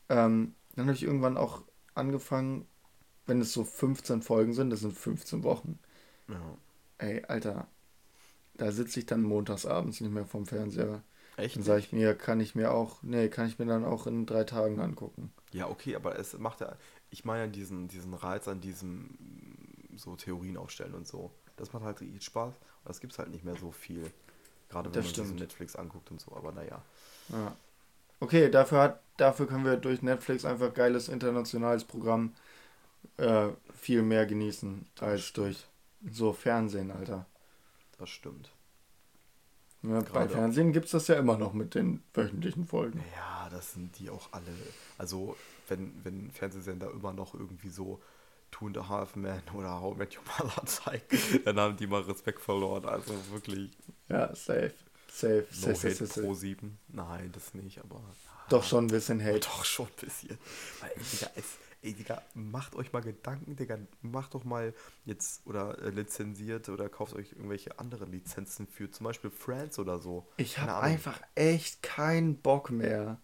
[0.08, 1.62] ähm, dann habe ich irgendwann auch
[1.94, 2.66] angefangen,
[3.26, 5.78] wenn es so 15 Folgen sind, das sind 15 Wochen.
[6.28, 6.56] Ja.
[6.98, 7.66] Ey, Alter,
[8.54, 11.02] da sitze ich dann montags abends nicht mehr vom Fernseher.
[11.36, 11.56] Echt?
[11.56, 14.26] Dann sage ich mir, kann ich mir auch, nee, kann ich mir dann auch in
[14.26, 15.32] drei Tagen angucken.
[15.52, 16.76] Ja, okay, aber es macht ja,
[17.10, 19.18] ich meine ja diesen, diesen Reiz an diesem
[19.96, 21.30] so Theorien aufstellen und so.
[21.56, 22.54] Das macht halt richtig Spaß.
[22.56, 24.10] Und das gibt's halt nicht mehr so viel.
[24.68, 25.38] Gerade wenn Das man sich so stimmt.
[25.38, 26.82] Netflix anguckt und so, aber naja.
[27.28, 27.56] Ja.
[28.20, 32.34] Okay, dafür, hat, dafür können wir durch Netflix einfach geiles internationales Programm
[33.16, 33.48] äh,
[33.78, 35.66] viel mehr genießen als durch
[36.10, 37.26] so Fernsehen, Alter.
[37.98, 38.50] Das stimmt.
[39.82, 40.32] Ja, bei Gerade auch.
[40.32, 43.02] Fernsehen gibt es das ja immer noch mit den wöchentlichen Folgen.
[43.16, 44.52] Ja, das sind die auch alle.
[44.98, 45.36] Also,
[45.68, 48.00] wenn, wenn Fernsehsender immer noch irgendwie so
[48.50, 52.02] Two and a Half Men oder How Met Your Mother zeigen, dann haben die mal
[52.02, 52.84] Respekt verloren.
[52.84, 53.70] Also wirklich.
[54.08, 54.74] Ja, safe.
[55.08, 56.26] Safe, No safe, safe, safe, safe.
[56.26, 56.78] Pro 7.
[56.88, 58.00] Nein, das nicht, aber.
[58.48, 59.40] Doch schon ein bisschen Hate.
[59.40, 60.38] Doch schon ein bisschen.
[60.80, 60.92] Weil,
[61.34, 63.78] es, ey, Digga, macht euch mal Gedanken, Digga.
[64.00, 64.72] Macht doch mal
[65.04, 69.98] jetzt oder äh, lizenziert oder kauft euch irgendwelche anderen Lizenzen für zum Beispiel Friends oder
[69.98, 70.26] so.
[70.36, 73.18] Ich habe einfach echt keinen Bock mehr,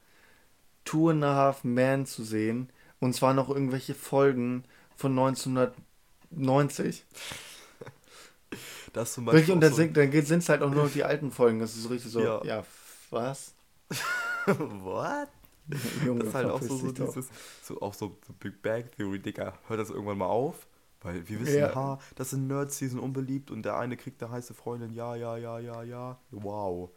[0.84, 2.70] Two and a Half Men zu sehen.
[3.00, 4.64] Und zwar noch irgendwelche Folgen
[4.96, 7.04] von 1990.
[8.92, 11.60] Das zum Wirklich, und dann sind dann es halt auch nur noch die alten Folgen.
[11.60, 12.64] Das ist so richtig so, ja, Ja.
[13.10, 13.52] was?
[14.46, 15.28] What?
[16.04, 17.28] Junge, Das ist halt auch so, so dieses,
[17.62, 20.66] so auch so, Big Bang Theory, Digga, hört das irgendwann mal auf?
[21.00, 21.74] Weil wir wissen, Ja.
[21.74, 25.14] ha, das sind Nerds, die sind unbeliebt und der eine kriegt eine heiße Freundin, ja,
[25.14, 26.18] ja, ja, ja, ja.
[26.30, 26.90] Wow.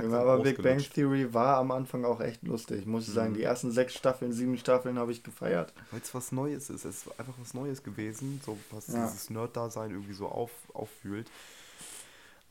[0.00, 0.78] Junge, aber Big Bang.
[0.78, 3.30] Theory war am Anfang auch echt lustig, muss ich sagen.
[3.32, 3.36] Mhm.
[3.38, 5.74] Die ersten sechs Staffeln, sieben Staffeln habe ich gefeiert.
[5.90, 6.84] Weil es was Neues ist.
[6.84, 9.04] Es ist einfach was Neues gewesen, so was Ja.
[9.06, 11.28] dieses Nerd-Dasein irgendwie so auf, auffühlt.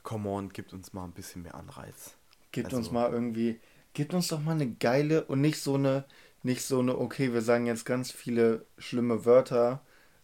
[0.03, 2.11] Come on, gibt uns mal ein bisschen mehr Anreiz.
[2.51, 3.59] Gibt Also- uns mal irgendwie,
[3.95, 6.05] gibt uns doch mal eine geile und nicht so eine,
[6.43, 9.81] nicht so eine, okay, wir sagen jetzt ganz viele schlimme Wörter,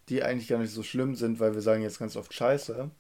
[0.10, 2.92] die eigentlich gar nicht so schlimm sind, weil wir sagen jetzt ganz oft Scheiße,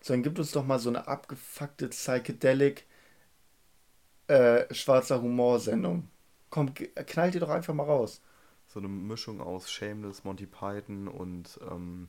[0.00, 2.86] sondern gibt uns doch mal so eine abgefuckte Psychedelic
[4.28, 6.08] äh, schwarzer Humor-Sendung.
[6.48, 8.22] Komm, knallt ihr doch einfach mal raus.
[8.68, 12.08] So eine Mischung aus Shameless, Monty Python und ähm,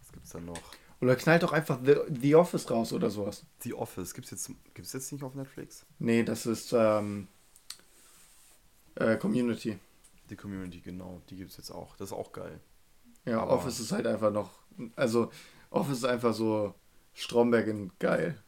[0.00, 0.60] was gibt's da noch?
[1.00, 3.44] Oder knallt doch einfach The, The Office raus oder sowas.
[3.60, 5.86] The Office, gibt's jetzt, gibt's jetzt nicht auf Netflix?
[5.98, 7.28] Nee, das ist ähm,
[8.96, 9.78] äh, Community.
[10.28, 11.96] Die Community, genau, die gibt's jetzt auch.
[11.96, 12.60] Das ist auch geil.
[13.24, 14.50] Ja, Aber- Office ist halt einfach noch.
[14.96, 15.30] Also,
[15.70, 16.74] Office ist einfach so
[17.14, 18.42] Stromberg in geil.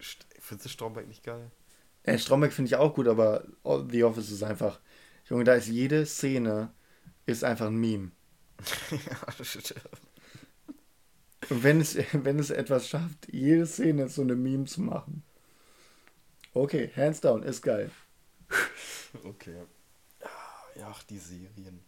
[0.00, 1.50] St- Findest du Stromberg nicht geil?
[2.02, 3.44] Äh, Stromberg finde ich auch gut, aber
[3.90, 4.80] The Office ist einfach.
[5.28, 6.72] Junge, da ist jede Szene
[7.26, 8.10] ist einfach ein Meme.
[11.50, 15.22] Und wenn es, wenn es etwas schafft, jede Szene so eine Meme zu machen.
[16.54, 17.90] Okay, hands down, ist geil.
[19.24, 19.56] okay.
[20.76, 21.80] Ja, ach, die Serien.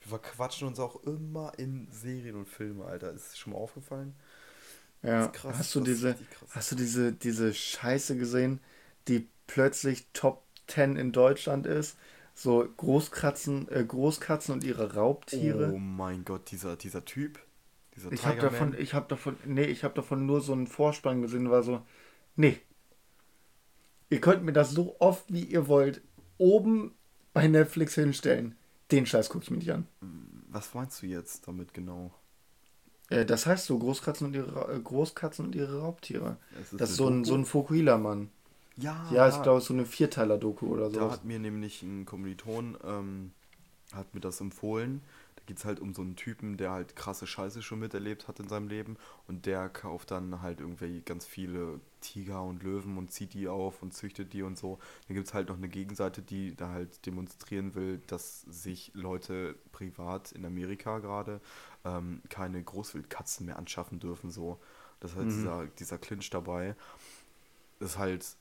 [0.00, 3.12] Wir verquatschen uns auch immer in Serien und Filme, Alter.
[3.12, 4.14] Ist schon mal aufgefallen?
[5.02, 6.14] Ja, krass, hast du diese,
[6.50, 8.60] hast du diese, diese Scheiße gesehen,
[9.08, 11.96] die plötzlich Top 10 in Deutschland ist?
[12.34, 15.72] So Großkatzen, äh, Großkatzen und ihre Raubtiere.
[15.72, 17.38] Oh mein Gott, dieser, dieser Typ.
[17.96, 21.22] Dieser ich habe davon, ich habe davon, nee, ich habe davon nur so einen Vorspann
[21.22, 21.82] gesehen, war so,
[22.36, 22.58] nee.
[24.08, 26.02] Ihr könnt mir das so oft wie ihr wollt
[26.38, 26.94] oben
[27.32, 28.56] bei Netflix hinstellen.
[28.90, 29.86] Den Scheiß gucke ich mir nicht an.
[30.48, 32.12] Was meinst du jetzt damit genau?
[33.08, 36.38] Äh, das heißt so Großkatzen und ihre äh, Großkatzen und ihre Raubtiere.
[36.60, 38.30] Es Das ist so ein, so ein Fukuhila-Mann.
[38.76, 41.10] Ja, Ja, ist glaube ich so eine Vierteiler-Doku oder Da so.
[41.12, 43.32] hat mir nämlich ein Kommiliton, ähm,
[43.92, 45.02] hat mir das empfohlen.
[45.50, 48.46] Geht es halt um so einen Typen, der halt krasse Scheiße schon miterlebt hat in
[48.46, 48.96] seinem Leben
[49.26, 53.82] und der kauft dann halt irgendwie ganz viele Tiger und Löwen und zieht die auf
[53.82, 54.78] und züchtet die und so.
[55.08, 59.56] Dann gibt es halt noch eine Gegenseite, die da halt demonstrieren will, dass sich Leute
[59.72, 61.40] privat in Amerika gerade
[61.84, 64.30] ähm, keine Großwildkatzen mehr anschaffen dürfen.
[64.30, 64.60] So.
[65.00, 66.76] Das ist halt dieser, dieser Clinch dabei.
[67.80, 68.36] Das ist halt,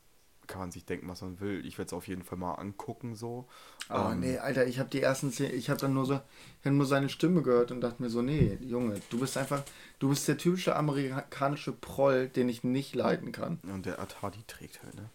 [0.50, 1.66] kann man sich denken, was man will.
[1.66, 3.48] Ich werde es auf jeden Fall mal angucken, so.
[3.90, 6.20] Oh Ähm, nee, Alter, ich habe die ersten zehn, ich habe dann nur so,
[6.64, 9.64] ich nur seine Stimme gehört und dachte mir so, nee, Junge, du bist einfach,
[10.00, 13.60] du bist der typische amerikanische Proll, den ich nicht leiden kann.
[13.64, 15.10] Und der Atari trägt halt, ne?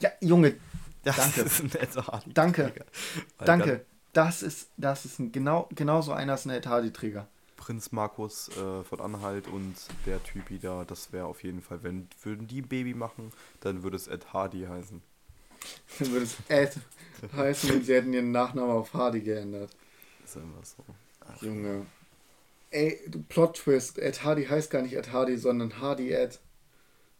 [0.00, 0.54] Ja, Junge,
[1.04, 1.40] Das Danke.
[1.42, 2.30] ist ein Atari.
[2.34, 2.72] Danke.
[3.38, 3.84] Danke.
[4.12, 7.26] Das ist, das ist ein, genau, genau so einer ist ein Ed Hardy-Träger.
[7.56, 9.74] Prinz Markus äh, von Anhalt und
[10.06, 13.30] der Typi da, das wäre auf jeden Fall, wenn würden die Baby machen,
[13.60, 15.02] dann würde es Ed Hardy heißen.
[15.98, 16.76] Dann würde es Ed
[17.34, 19.70] heißen und sie hätten ihren Nachnamen auf Hardy geändert.
[20.22, 20.84] Ist einfach so.
[21.20, 21.86] Ach, Junge.
[22.70, 23.98] Ey, du Plot-Twist.
[23.98, 26.38] Ed Hardy heißt gar nicht Ed Hardy, sondern Hardy Ed.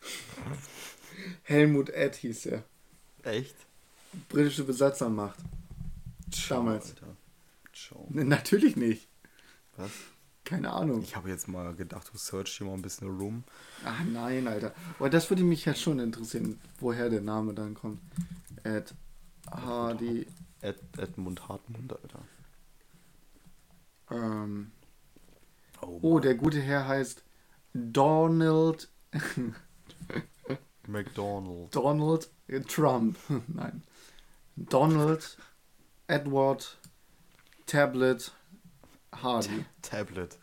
[1.44, 2.64] Helmut Ed hieß er.
[3.22, 3.56] Echt?
[4.28, 5.38] Britische Besatzermacht.
[6.48, 6.90] Damals.
[6.90, 7.16] Alter.
[7.72, 8.06] Ciao.
[8.10, 9.08] Ne, natürlich nicht.
[9.76, 9.90] Was?
[10.44, 11.02] Keine Ahnung.
[11.02, 13.44] Ich habe jetzt mal gedacht, du search hier mal ein bisschen rum.
[13.84, 14.74] Ach nein, Alter.
[14.98, 18.00] Aber das würde mich ja schon interessieren, woher der Name dann kommt.
[18.62, 18.94] Ed
[19.50, 20.26] Hardy.
[20.60, 22.20] Ed, Edmund Hartmund, Alter.
[24.10, 24.70] Ähm,
[25.86, 27.22] Oh, oh, der gute Herr heißt
[27.74, 28.88] Donald
[30.86, 31.74] McDonald.
[31.74, 32.30] Donald
[32.68, 33.16] Trump.
[33.48, 33.82] Nein.
[34.56, 35.36] Donald
[36.06, 36.78] Edward
[37.66, 38.32] Tablet
[39.22, 39.64] Hardy.
[39.82, 40.38] Tablet.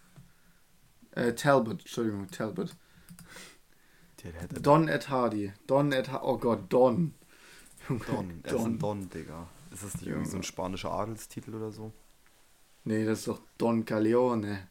[1.12, 2.76] Äh, Talbot, Entschuldigung, Talbot.
[4.62, 5.52] Don Ed Hardy.
[5.68, 6.26] Don Ed Hardy.
[6.26, 7.14] Oh Gott, Don.
[7.88, 8.42] Don.
[8.44, 9.48] Er ist ein Don, Digga.
[9.72, 11.92] Ist das nicht irgendwie so ein spanischer Adelstitel oder so?
[12.84, 14.68] Nee, das ist doch Don Corleone.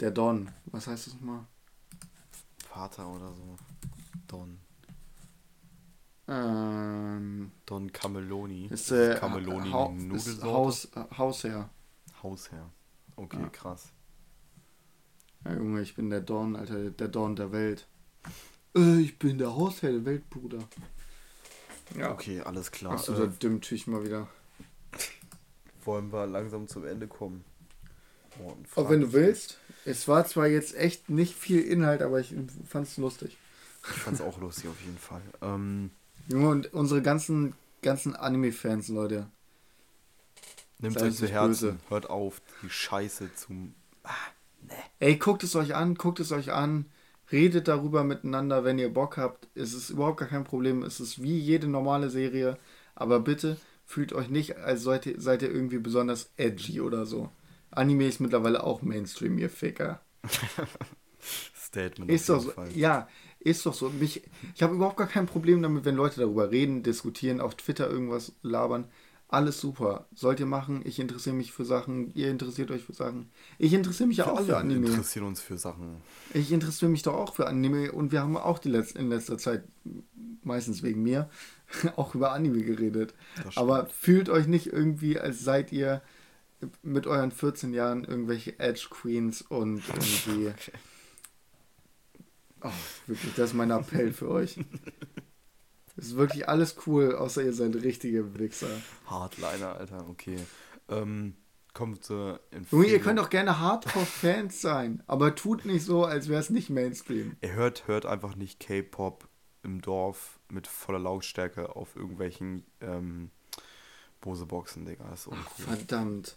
[0.00, 0.50] Der Don.
[0.66, 1.46] Was heißt das nochmal?
[2.68, 3.56] Vater oder so.
[4.26, 4.58] Don.
[6.26, 8.66] Ähm, Don Cameloni.
[8.66, 9.68] ist äh, Cameloni
[10.06, 10.46] Nudelsorte?
[10.46, 10.88] Haus,
[11.18, 11.70] Hausherr.
[12.22, 12.70] Hausherr.
[13.16, 13.48] Okay, Ja.
[13.48, 13.92] krass.
[15.44, 17.86] Ja, Junge, ich bin der Don, Alter, der Don der Welt.
[18.76, 20.58] Äh, ich bin der Hausherr der Welt, Bruder.
[21.96, 22.10] Ja.
[22.12, 22.98] Okay, alles klar.
[22.98, 24.28] Ach äh, Dümmtüch mal wieder.
[25.84, 27.44] wollen wir langsam zum Ende kommen?
[28.38, 29.58] Morgen Auch wenn du willst.
[29.84, 32.34] Es war zwar jetzt echt nicht viel Inhalt, aber ich
[32.66, 33.36] fand's lustig.
[33.82, 35.22] Ich fand's auch lustig auf jeden Fall.
[35.42, 35.90] Ähm,
[36.28, 39.28] Junge, und unsere ganzen, ganzen Anime-Fans, Leute.
[40.92, 41.48] Seid euch zu Herzen.
[41.48, 41.76] böse.
[41.88, 43.74] Hört auf, die Scheiße zum.
[44.98, 46.86] Ey, guckt es euch an, guckt es euch an.
[47.32, 49.48] Redet darüber miteinander, wenn ihr Bock habt.
[49.54, 50.82] Es ist überhaupt gar kein Problem.
[50.82, 52.58] Es ist wie jede normale Serie.
[52.94, 53.56] Aber bitte
[53.86, 57.30] fühlt euch nicht, als seid ihr, seid ihr irgendwie besonders edgy oder so.
[57.70, 60.00] Anime ist mittlerweile auch Mainstream, ihr Ficker.
[61.56, 62.10] Statement.
[62.10, 62.50] Ist doch so.
[62.50, 62.70] Fall.
[62.74, 63.08] Ja,
[63.40, 63.90] ist doch so.
[63.90, 64.22] Mich,
[64.54, 68.32] ich habe überhaupt gar kein Problem damit, wenn Leute darüber reden, diskutieren, auf Twitter irgendwas
[68.42, 68.88] labern.
[69.34, 70.06] Alles super.
[70.14, 70.82] Sollt ihr machen.
[70.84, 72.14] Ich interessiere mich für Sachen.
[72.14, 73.32] Ihr interessiert euch für Sachen.
[73.58, 74.86] Ich interessiere mich ja auch für Anime.
[74.86, 75.96] interessieren uns für Sachen.
[76.32, 79.36] Ich interessiere mich doch auch für Anime und wir haben auch die Letz in letzter
[79.36, 79.64] Zeit,
[80.44, 81.28] meistens wegen mir,
[81.96, 83.12] auch über Anime geredet.
[83.56, 86.00] Aber fühlt euch nicht irgendwie, als seid ihr
[86.82, 90.52] mit euren 14 Jahren irgendwelche Edge Queens und irgendwie.
[92.66, 92.70] Oh,
[93.06, 94.56] wirklich, das ist mein Appell für euch.
[95.96, 98.68] Ist wirklich alles cool, außer ihr seid richtige Wichser.
[99.06, 100.38] Hardliner, Alter, okay.
[100.88, 101.36] Ähm,
[101.72, 102.84] kommt zur Empfehlung.
[102.84, 107.36] Ihr könnt auch gerne Hardcore-Fans sein, aber tut nicht so, als wäre es nicht Mainstream.
[107.40, 109.28] Ihr hört, hört einfach nicht K-Pop
[109.62, 113.30] im Dorf mit voller Lautstärke auf irgendwelchen ähm,
[114.20, 115.04] Bose-Boxen, Digga.
[115.10, 115.64] Das ist uncool.
[115.64, 116.36] Verdammt.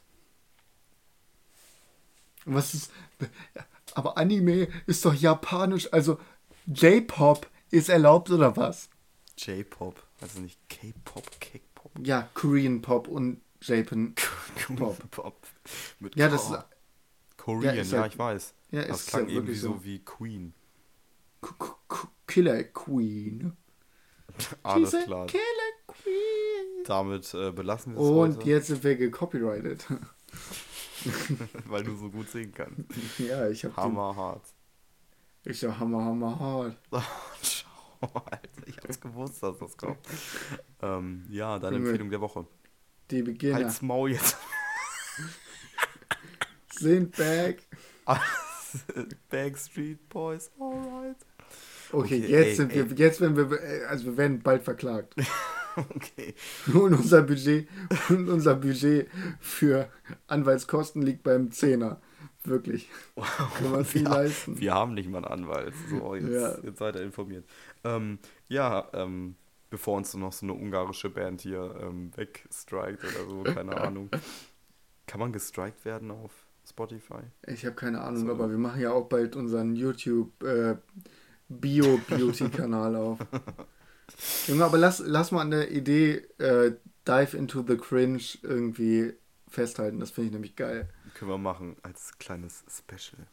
[2.45, 2.91] Was ist.
[3.93, 6.19] Aber Anime ist doch japanisch, also
[6.67, 8.89] J-Pop ist erlaubt oder was?
[9.37, 11.91] J-Pop, also nicht K-Pop, K-Pop.
[12.03, 14.13] Ja, Korean Pop und Japan.
[14.75, 15.11] Pop.
[15.11, 15.47] Pop.
[15.99, 16.33] Mit Ja, K.
[16.33, 16.57] das ist.
[17.37, 18.53] Korean, ja, ja, halt- ich weiß.
[18.71, 19.83] Ja, das klang ja irgendwie so so.
[19.83, 20.53] wie Queen.
[21.41, 21.53] K-
[21.87, 23.55] K- Killer Queen.
[24.63, 25.25] Alles She's a klar.
[25.27, 25.43] Killer
[25.87, 26.83] Queen.
[26.85, 29.85] Damit äh, belassen wir es Und heute, jetzt sind wir gecopyrighted.
[31.65, 32.83] weil du so gut singen kannst.
[33.19, 34.43] ja, ich hab Hammerhart.
[35.45, 36.77] Ich hab Hammer, Hammer, hart.
[38.13, 39.97] Alter, ich hab's gewusst, dass das kommt.
[40.81, 41.77] ähm, ja, deine.
[41.77, 42.45] Empfehlung der Woche.
[43.11, 44.37] Die Beginner Halt's Maul jetzt.
[46.79, 47.59] sind back.
[49.29, 51.15] Backstreet Boys, alright.
[51.91, 52.89] Okay, Okay, jetzt ey, sind ey.
[52.89, 55.15] wir, jetzt werden wir, äh, also wir werden bald verklagt.
[55.95, 56.33] Okay.
[56.73, 57.67] Und unser Budget,
[58.09, 59.07] und unser Budget
[59.39, 59.89] für
[60.25, 62.01] Anwaltskosten liegt beim Zehner.
[62.43, 62.89] Wirklich.
[63.59, 64.59] Kann man viel wir, leisten.
[64.59, 65.73] wir haben nicht mal einen Anwalt.
[65.89, 66.57] So, jetzt, Ja.
[66.63, 67.45] jetzt seid ihr informiert.
[67.83, 69.35] Ähm, ja, ähm,
[69.69, 74.09] bevor uns noch so eine ungarische Band hier ähm, wegstrikt oder so, keine Ahnung.
[75.05, 76.31] Kann man gestrikt werden auf
[76.67, 77.21] Spotify?
[77.45, 78.31] Ich habe keine Ahnung, So.
[78.31, 80.75] aber wir machen ja auch bald unseren YouTube äh,
[81.49, 83.19] Bio-Beauty-Kanal auf.
[84.47, 86.73] Junge, aber lass, lass mal an der Idee äh,
[87.07, 89.13] Dive into the Cringe irgendwie
[89.47, 89.99] festhalten.
[89.99, 90.89] Das finde ich nämlich geil.
[91.13, 93.25] Können wir machen als kleines Special.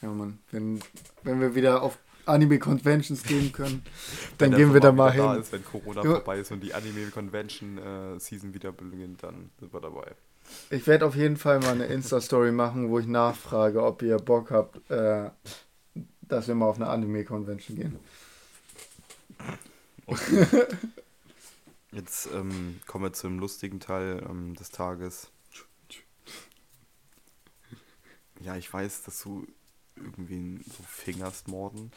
[0.00, 0.38] Ja, Mann.
[0.50, 0.80] Wenn,
[1.22, 3.82] wenn wir wieder auf Anime-Conventions gehen können,
[4.38, 5.40] dann gehen wir da mal hin.
[5.40, 6.14] ist, wenn Corona Ja.
[6.16, 10.14] vorbei ist und die Anime Convention äh, wieder beginnt, dann sind wir dabei.
[10.70, 14.50] Ich werde auf jeden Fall mal eine Insta-Story machen, wo ich nachfrage, ob ihr Bock
[14.50, 15.30] habt, äh,
[16.22, 17.98] dass wir mal auf eine Anime-Convention gehen.
[21.92, 25.30] Jetzt ähm, kommen wir zum lustigen Teil ähm, des Tages.
[28.40, 29.46] Ja, ich weiß, dass du
[30.02, 31.90] irgendwie so fingerst, Morden.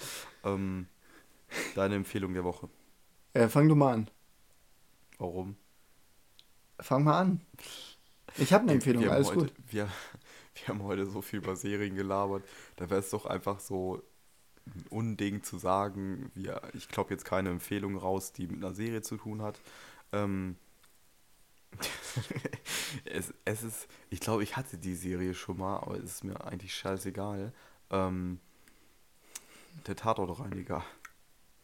[0.44, 0.88] Ähm,
[1.76, 2.70] deine Empfehlung der Woche.
[3.34, 4.10] Äh, fang du mal an.
[5.18, 5.58] Warum?
[6.80, 7.42] Fang mal an.
[8.38, 9.54] Ich habe eine Empfehlung, wir haben alles heute, gut.
[9.68, 9.88] Wir,
[10.56, 12.44] wir haben heute so viel über Serien gelabert.
[12.76, 14.04] Da wäre es doch einfach so
[14.66, 19.02] ein Unding zu sagen, wir, ich glaube jetzt keine Empfehlung raus, die mit einer Serie
[19.02, 19.60] zu tun hat.
[20.12, 20.58] Ähm,
[23.06, 26.44] es, es ist, ich glaube, ich hatte die Serie schon mal, aber es ist mir
[26.46, 27.54] eigentlich scheißegal.
[27.90, 28.40] Ähm,
[29.88, 30.84] der Tatortreiniger.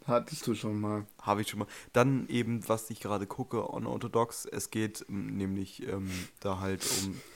[0.06, 1.06] Hattest du schon mal.
[1.22, 1.68] Habe ich schon mal.
[1.94, 4.46] Dann eben, was ich gerade gucke, Unorthodox.
[4.46, 6.10] Es geht ähm, nämlich ähm,
[6.40, 7.20] da halt um.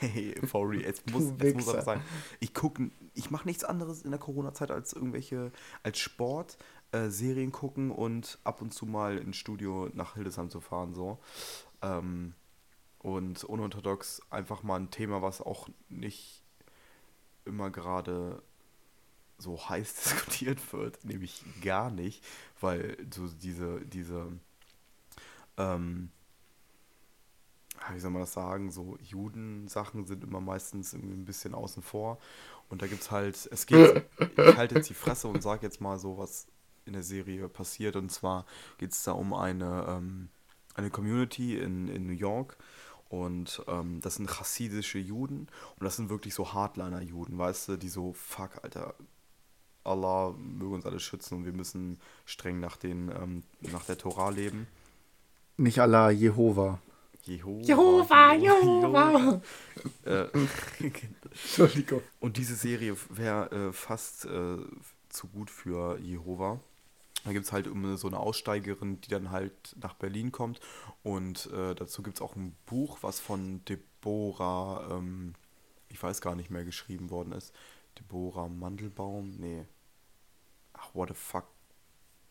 [0.00, 2.02] Hey, sorry, es muss, es muss aber sein.
[2.38, 5.52] Ich gucke, ich mache nichts anderes in der Corona-Zeit als irgendwelche,
[5.82, 6.58] als Sport,
[6.92, 11.18] äh, Serien gucken und ab und zu mal ins Studio nach Hildesheim zu fahren, so.
[11.80, 12.34] Ähm,
[12.98, 16.43] und unorthodox einfach mal ein Thema, was auch nicht
[17.44, 18.42] immer gerade
[19.38, 22.24] so heiß diskutiert wird, nämlich gar nicht,
[22.60, 24.32] weil so diese, diese,
[25.56, 26.10] ähm,
[27.92, 32.18] wie soll man das sagen, so Judensachen sind immer meistens irgendwie ein bisschen außen vor.
[32.68, 35.98] Und da gibt's halt, es geht, ich halte jetzt die Fresse und sage jetzt mal
[35.98, 36.46] so, was
[36.86, 37.96] in der Serie passiert.
[37.96, 38.46] Und zwar
[38.78, 40.28] geht es da um eine, ähm,
[40.74, 42.56] eine Community in, in New York.
[43.22, 45.46] Und ähm, das sind chassidische Juden.
[45.78, 48.94] Und das sind wirklich so Hardliner-Juden, weißt du, die so, fuck, Alter,
[49.84, 54.30] Allah möge uns alle schützen und wir müssen streng nach, den, ähm, nach der Torah
[54.30, 54.66] leben.
[55.56, 56.80] Nicht Allah, Jehova.
[57.22, 57.62] Jehova.
[57.64, 59.40] Jehova, Jehova.
[60.04, 60.26] Äh,
[61.30, 62.02] Entschuldigung.
[62.20, 64.56] und diese Serie wäre äh, fast äh,
[65.08, 66.60] zu gut für Jehova.
[67.24, 70.60] Da gibt es halt so eine Aussteigerin, die dann halt nach Berlin kommt.
[71.02, 75.34] Und äh, dazu gibt es auch ein Buch, was von Deborah, ähm,
[75.88, 77.54] ich weiß gar nicht mehr, geschrieben worden ist.
[77.98, 79.36] Deborah Mandelbaum?
[79.38, 79.64] Nee.
[80.74, 81.46] Ach, what the fuck.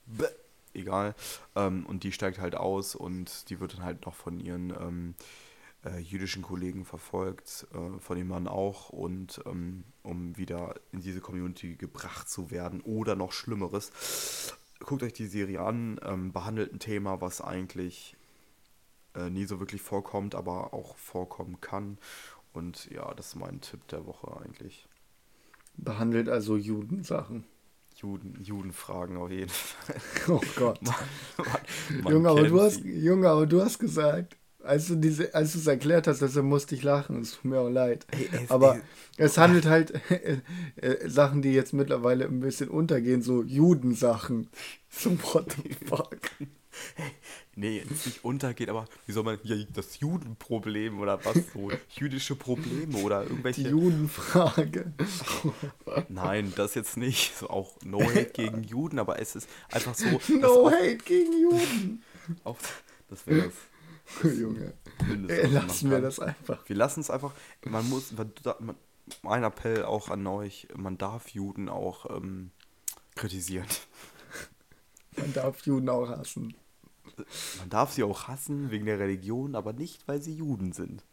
[0.06, 0.28] Bäh.
[0.74, 1.16] Egal.
[1.56, 5.16] Ähm, und die steigt halt aus und die wird dann halt noch von ihren ähm,
[5.86, 11.22] äh, jüdischen Kollegen verfolgt, äh, von dem Mann auch, und ähm, um wieder in diese
[11.22, 14.56] Community gebracht zu werden oder noch Schlimmeres.
[14.84, 18.16] Guckt euch die Serie an, ähm, behandelt ein Thema, was eigentlich
[19.16, 21.98] äh, nie so wirklich vorkommt, aber auch vorkommen kann.
[22.54, 24.88] Und ja, das ist mein Tipp der Woche eigentlich.
[25.76, 27.46] Behandelt also Judensachen.
[27.96, 29.96] Juden, Judenfragen auf jeden Fall.
[30.28, 30.80] Oh Gott.
[31.38, 32.84] Man, man Junge, aber du hast.
[32.84, 36.76] Junge, aber du hast gesagt, als du diese, als du es erklärt hast, deshalb musste
[36.76, 37.22] ich lachen.
[37.22, 38.06] Es tut mir auch leid.
[38.12, 38.82] Ey, es- aber ey.
[39.18, 40.38] es handelt halt äh,
[40.78, 44.50] äh, Sachen, die jetzt mittlerweile ein bisschen untergehen, so Judensachen.
[44.96, 46.20] So what the fuck.
[47.56, 51.72] Nee, nicht untergeht, aber wie soll man hier das Judenproblem oder was so?
[51.96, 53.70] Jüdische Probleme oder Die irgendwelche.
[53.70, 54.94] Judenfrage.
[56.10, 57.36] Nein, das jetzt nicht.
[57.38, 60.06] So auch No Hate gegen Juden, aber es ist einfach so.
[60.40, 62.04] No hate gegen Juden.
[62.44, 63.54] auf, das wäre das
[64.24, 64.74] Junge.
[65.28, 66.68] Ey, lassen wir das einfach.
[66.68, 67.34] Wir lassen es einfach.
[67.66, 68.12] Man muss.
[68.12, 68.76] man-
[69.22, 72.52] Mein Appell auch an euch: Man darf Juden auch ähm,
[73.16, 73.68] kritisieren.
[75.18, 76.56] Man darf Juden auch hassen.
[77.60, 81.04] Man darf sie auch hassen wegen der Religion, aber nicht, weil sie Juden sind.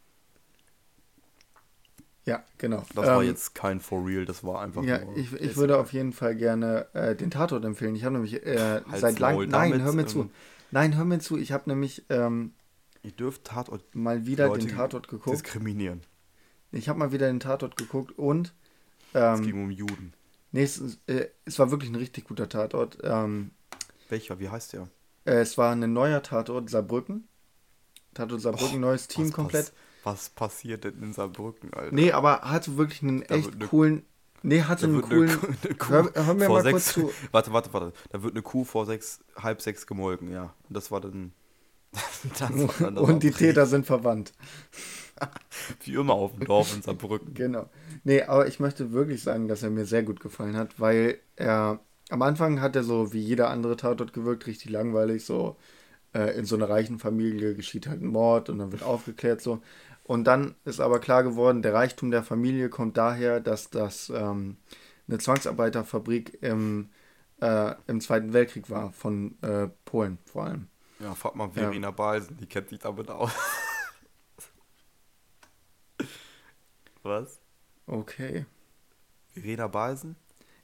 [2.25, 2.83] Ja, genau.
[2.95, 5.17] Das war Ähm, jetzt kein For Real, das war einfach Ja, nur.
[5.17, 7.95] ich, ich würde auf jeden Fall gerne äh, den Tatort empfehlen.
[7.95, 9.49] Ich habe nämlich äh, seit langem.
[9.49, 10.21] Nein, hör mir zu.
[10.21, 10.29] ähm,
[10.71, 11.37] Nein, hör mir zu.
[11.37, 12.53] Ich habe nämlich ähm,
[13.03, 15.37] Ihr dürft Tatort mal wieder Leute den Tatort geguckt.
[15.37, 16.01] diskriminieren.
[16.71, 18.53] Ich habe mal wieder den Tatort geguckt und
[19.09, 20.13] Es ähm, ging um Juden.
[20.51, 22.97] nee, es, äh, es war wirklich ein richtig guter Tatort.
[23.03, 23.51] Ähm,
[24.09, 24.39] Welcher?
[24.39, 24.87] Wie heißt der?
[25.25, 27.27] äh, es war ein neuer Tatort Saarbrücken.
[28.13, 29.65] Tatort Saarbrücken, neues Team was komplett.
[29.67, 29.73] Pass,
[30.03, 31.95] was passiert denn in Saarbrücken, Alter?
[31.95, 34.03] Nee, aber hatte wirklich einen Da echt coolen.
[34.43, 35.29] Nee, hatte einen coolen.
[35.29, 37.11] eine, Kuh- eine Kuh hör, hör mir mal kurz sechs, zu.
[37.31, 37.93] Warte, warte, warte.
[38.09, 40.53] Da wird eine Kuh vor sechs, halb sechs gemolken, ja.
[40.67, 41.33] Und das war dann.
[42.95, 43.31] Und die.
[43.31, 44.33] Täter sind verwandt.
[45.83, 47.33] Wie immer auf dem Dorf in Saarbrücken.
[47.33, 47.69] Genau.
[48.03, 51.79] Nee, aber ich möchte wirklich sagen, dass er mir sehr gut gefallen hat, weil er
[52.09, 55.57] am Anfang hat er so wie jeder andere Tatort gewirkt, richtig langweilig, so
[56.13, 59.61] äh, in so einer reichen Familie geschieht halt ein Mord und dann wird aufgeklärt so.
[60.03, 64.57] Und dann ist aber klar geworden, der Reichtum der Familie kommt daher, dass das ähm,
[65.07, 66.89] eine Zwangsarbeiterfabrik im,
[67.41, 70.70] äh, im Zweiten Weltkrieg war, von äh, Polen vor allem.
[71.01, 73.31] Ja, frag mal Verena Balsen, die kennt sich damit aus.
[77.03, 77.39] Was?
[77.87, 78.45] Okay.
[79.33, 80.15] Verena Balsen?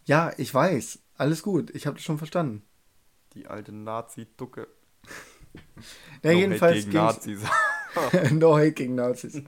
[0.06, 1.00] Ja, ich weiß.
[1.18, 1.72] Alles gut.
[1.76, 2.62] Ich habe das schon verstanden.
[3.34, 4.68] Die alte Nazi-Ducke.
[6.22, 7.42] Ja, No jedenfalls gegen Nazis.
[8.32, 9.42] no hate gegen Nazis.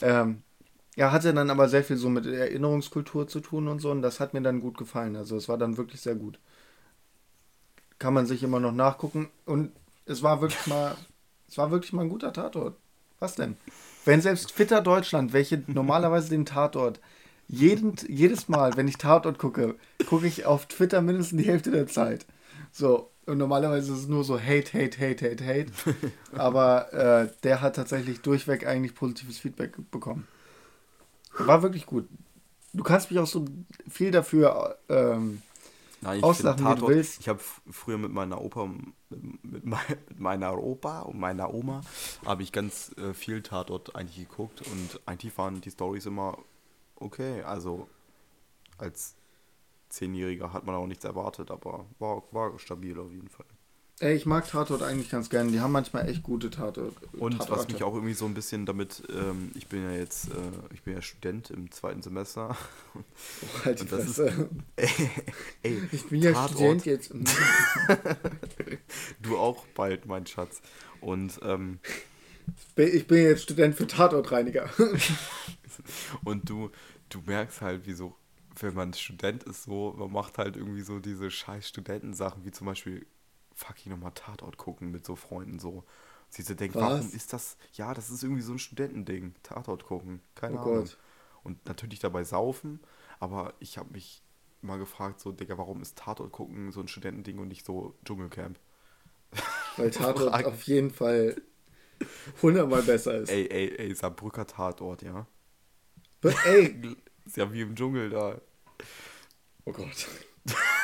[0.00, 0.42] ähm,
[0.96, 4.18] ja, hatte dann aber sehr viel so mit Erinnerungskultur zu tun und so und das
[4.18, 5.16] hat mir dann gut gefallen.
[5.16, 6.38] Also es war dann wirklich sehr gut.
[8.00, 9.70] Kann man sich immer noch nachgucken und
[10.06, 10.96] es war wirklich mal,
[11.48, 12.76] es war wirklich mal ein guter Tatort.
[13.20, 13.56] Was denn?
[14.04, 16.98] Wenn selbst Fitter Deutschland, welche normalerweise den Tatort
[17.46, 19.76] jeden, jedes Mal, wenn ich Tatort gucke,
[20.08, 22.26] gucke ich auf Twitter mindestens die Hälfte der Zeit.
[22.72, 25.72] So, und normalerweise ist es nur so Hate, Hate, Hate, Hate, Hate.
[26.32, 30.26] Aber äh, der hat tatsächlich durchweg eigentlich positives Feedback bekommen.
[31.38, 32.08] War wirklich gut.
[32.72, 33.44] Du kannst mich auch so
[33.88, 35.42] viel dafür ähm,
[36.02, 37.20] Nein, ich Auslachen, wie du willst.
[37.20, 37.40] Ich habe
[37.70, 41.82] früher mit meiner Opa, mit, mit, mei- mit meiner Opa und meiner Oma,
[42.24, 46.38] habe ich ganz äh, viel Tatort eigentlich geguckt und eigentlich waren die Stories immer
[46.96, 47.42] okay.
[47.42, 47.88] Also
[48.78, 49.16] als
[49.90, 53.46] Zehnjähriger hat man auch nichts erwartet, aber war, war stabil auf jeden Fall.
[54.02, 55.52] Ey, ich mag Tatort eigentlich ganz gerne.
[55.52, 56.94] Die haben manchmal echt gute Tatort.
[57.12, 57.72] Und was Tatorte.
[57.74, 60.32] mich auch irgendwie so ein bisschen damit, ähm, ich bin ja jetzt, äh,
[60.72, 62.56] ich bin ja Student im zweiten Semester.
[62.94, 63.00] Oh,
[63.66, 64.48] halt die das ist- Fresse.
[65.62, 66.50] Ey, Ich bin ja Tatort.
[66.82, 67.12] Student jetzt.
[69.22, 70.62] du auch bald, mein Schatz.
[71.02, 71.78] Und, ähm,
[72.76, 74.70] Ich bin jetzt Student für Tatortreiniger.
[76.24, 76.70] und du,
[77.10, 78.16] du merkst halt, wie so,
[78.58, 82.66] wenn man Student ist, so, man macht halt irgendwie so diese scheiß Studentensachen, wie zum
[82.66, 83.06] Beispiel,
[83.60, 85.84] fuck ich nochmal Tatort gucken mit so Freunden, so.
[86.30, 86.80] Sie so denkt, Was?
[86.80, 90.90] warum ist das, ja, das ist irgendwie so ein Studentending, Tatort gucken, keine Oh Ahnung.
[90.90, 90.98] Gott.
[91.42, 92.80] Und natürlich dabei saufen,
[93.20, 94.22] aber ich habe mich
[94.62, 98.58] mal gefragt, so, Digga, warum ist Tatort gucken so ein Studentending und nicht so Dschungelcamp?
[99.76, 100.46] Weil Tatort Frage.
[100.46, 101.40] auf jeden Fall
[102.42, 103.30] hundertmal besser ist.
[103.30, 105.26] Ey, ey, ey, Saarbrücker Tatort, ja?
[106.44, 106.64] Ey.
[107.24, 108.40] Ist ja wie im Dschungel da.
[109.66, 110.06] Oh Gott.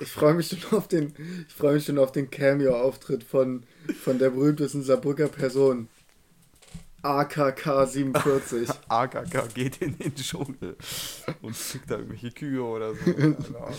[0.00, 1.14] Ich freue mich schon auf den,
[1.48, 3.64] ich freue mich schon auf den Cameo-Auftritt von,
[4.02, 5.88] von der berühmtesten Saarbrücker Person.
[7.02, 8.68] AKK 47.
[8.88, 10.76] AKK geht in den Dschungel
[11.40, 13.04] und fickt da irgendwelche Kühe oder so.
[13.14, 13.74] Keine Ahnung.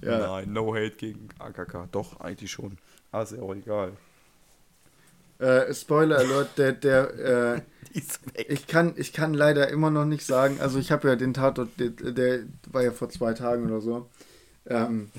[0.00, 0.18] Ja.
[0.18, 1.88] Nein, no hate gegen AKK.
[1.92, 2.78] Doch, eigentlich schon.
[3.10, 3.92] Aber ist ja auch egal.
[5.38, 7.62] Äh, Spoiler Alert, der, der, äh,
[7.94, 8.46] Die ist weg.
[8.48, 11.68] ich kann, ich kann leider immer noch nicht sagen, also ich habe ja den Tatort,
[11.78, 14.08] der, der war ja vor zwei Tagen oder so.
[14.66, 15.10] Ähm,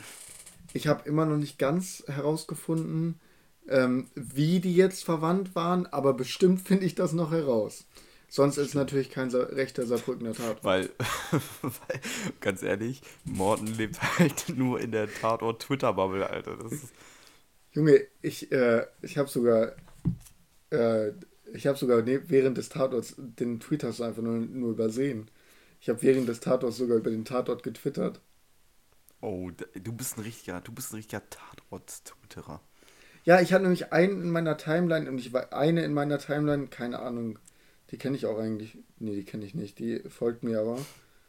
[0.74, 3.19] ich habe immer noch nicht ganz herausgefunden,
[3.69, 7.86] ähm, wie die jetzt verwandt waren, aber bestimmt finde ich das noch heraus.
[8.28, 10.63] Sonst ist natürlich kein Sa rechter Saarbrückener Tatort.
[10.63, 10.89] Weil,
[11.61, 11.99] weil,
[12.39, 16.57] ganz ehrlich, Morten lebt halt nur in der Tatort-Twitter-Bubble, Alter.
[17.74, 19.74] Junge, ich, äh, ich habe sogar,
[20.71, 21.11] äh,
[21.53, 25.30] ich habe sogar ne während des Tatorts, den Tweet hast du einfach nur, nur übersehen.
[25.80, 28.19] Ich habe während des Tatorts sogar über den Tatort getwittert.
[29.24, 32.61] Oh, du bist ein richtiger, du bist ein richtiger Tatort-Twitterer.
[33.24, 36.67] Ja, ich hatte nämlich einen in meiner Timeline und ich war eine in meiner Timeline,
[36.67, 37.39] keine Ahnung,
[37.89, 38.78] die kenne ich auch eigentlich.
[38.99, 40.80] Nee, die kenne ich nicht, die folgt mir aber.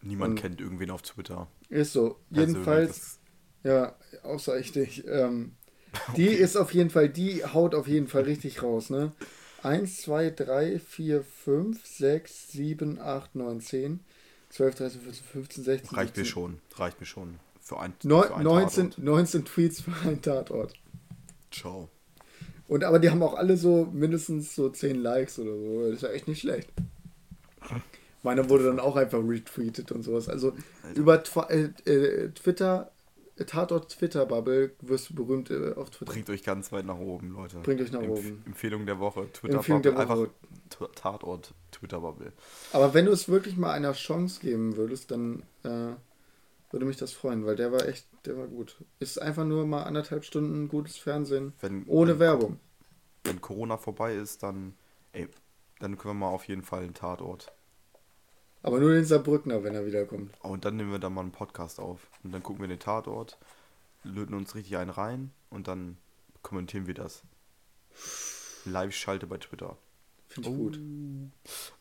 [0.03, 1.49] Niemand Und- kennt irgendwen auf Twitter.
[1.69, 2.19] Ist so.
[2.31, 3.21] Also, Jedenfalls,
[3.63, 5.07] ja, außer ich dich.
[5.07, 5.53] Ähm,
[6.17, 9.13] die ist auf jeden Fall, die haut auf jeden Fall richtig raus, ne?
[9.63, 14.01] 1, 2, 3, 4, 5, 6, 7, 8, 9, 10,
[14.51, 16.61] 12, 13, 14, 15, 16, Reicht mir 17, schon.
[16.75, 17.39] Reicht mir schon.
[17.65, 19.05] Für ein, Neun- für ein 19, Tatort.
[19.05, 20.75] 19 Tweets für einen Tatort.
[21.51, 21.89] Ciao.
[22.69, 25.85] Und aber die haben auch alle so mindestens so 10 Likes oder so.
[25.87, 26.71] Das ist ja echt nicht schlecht.
[28.23, 30.29] Meiner wurde dann auch einfach retweetet und sowas.
[30.29, 30.99] Also Alter.
[31.01, 32.91] über äh, äh, Twitter,
[33.47, 36.13] Tatort Twitter-Bubble wirst du berühmt äh, auf Twitter.
[36.13, 37.59] Bringt euch ganz weit nach oben, Leute.
[37.59, 38.43] Bringt euch nach Empf oben.
[38.47, 39.27] Empfehlung der Woche.
[39.33, 40.09] Twitter Empfehlung der Bubble.
[40.09, 40.31] Woche.
[40.81, 42.33] Einfach Tatort, Twitter Bubble.
[42.73, 45.93] Aber wenn du es wirklich mal einer Chance geben würdest, dann äh,
[46.75, 48.85] würde mich das freuen, weil der war echt, der war gut.
[48.99, 52.61] Ist einfach nur mal anderthalb Stunden gutes Fernsehen Wenn, ohne wenn, Werbung.
[53.23, 54.75] Wenn Corona vorbei ist, dann,
[55.13, 55.29] ey,
[55.79, 57.53] dann können wir mal auf jeden Fall einen Tatort.
[58.63, 60.35] Aber nur den Saarbrückner, wenn er wiederkommt.
[60.43, 62.09] Oh, und dann nehmen wir da mal einen Podcast auf.
[62.25, 63.39] Und dann gucken wir den Tatort,
[64.03, 65.97] löten uns richtig einen rein und dann
[66.43, 67.23] kommentieren wir das.
[68.65, 69.77] Live-Schalte bei Twitter.
[70.27, 70.81] Finde ich gut.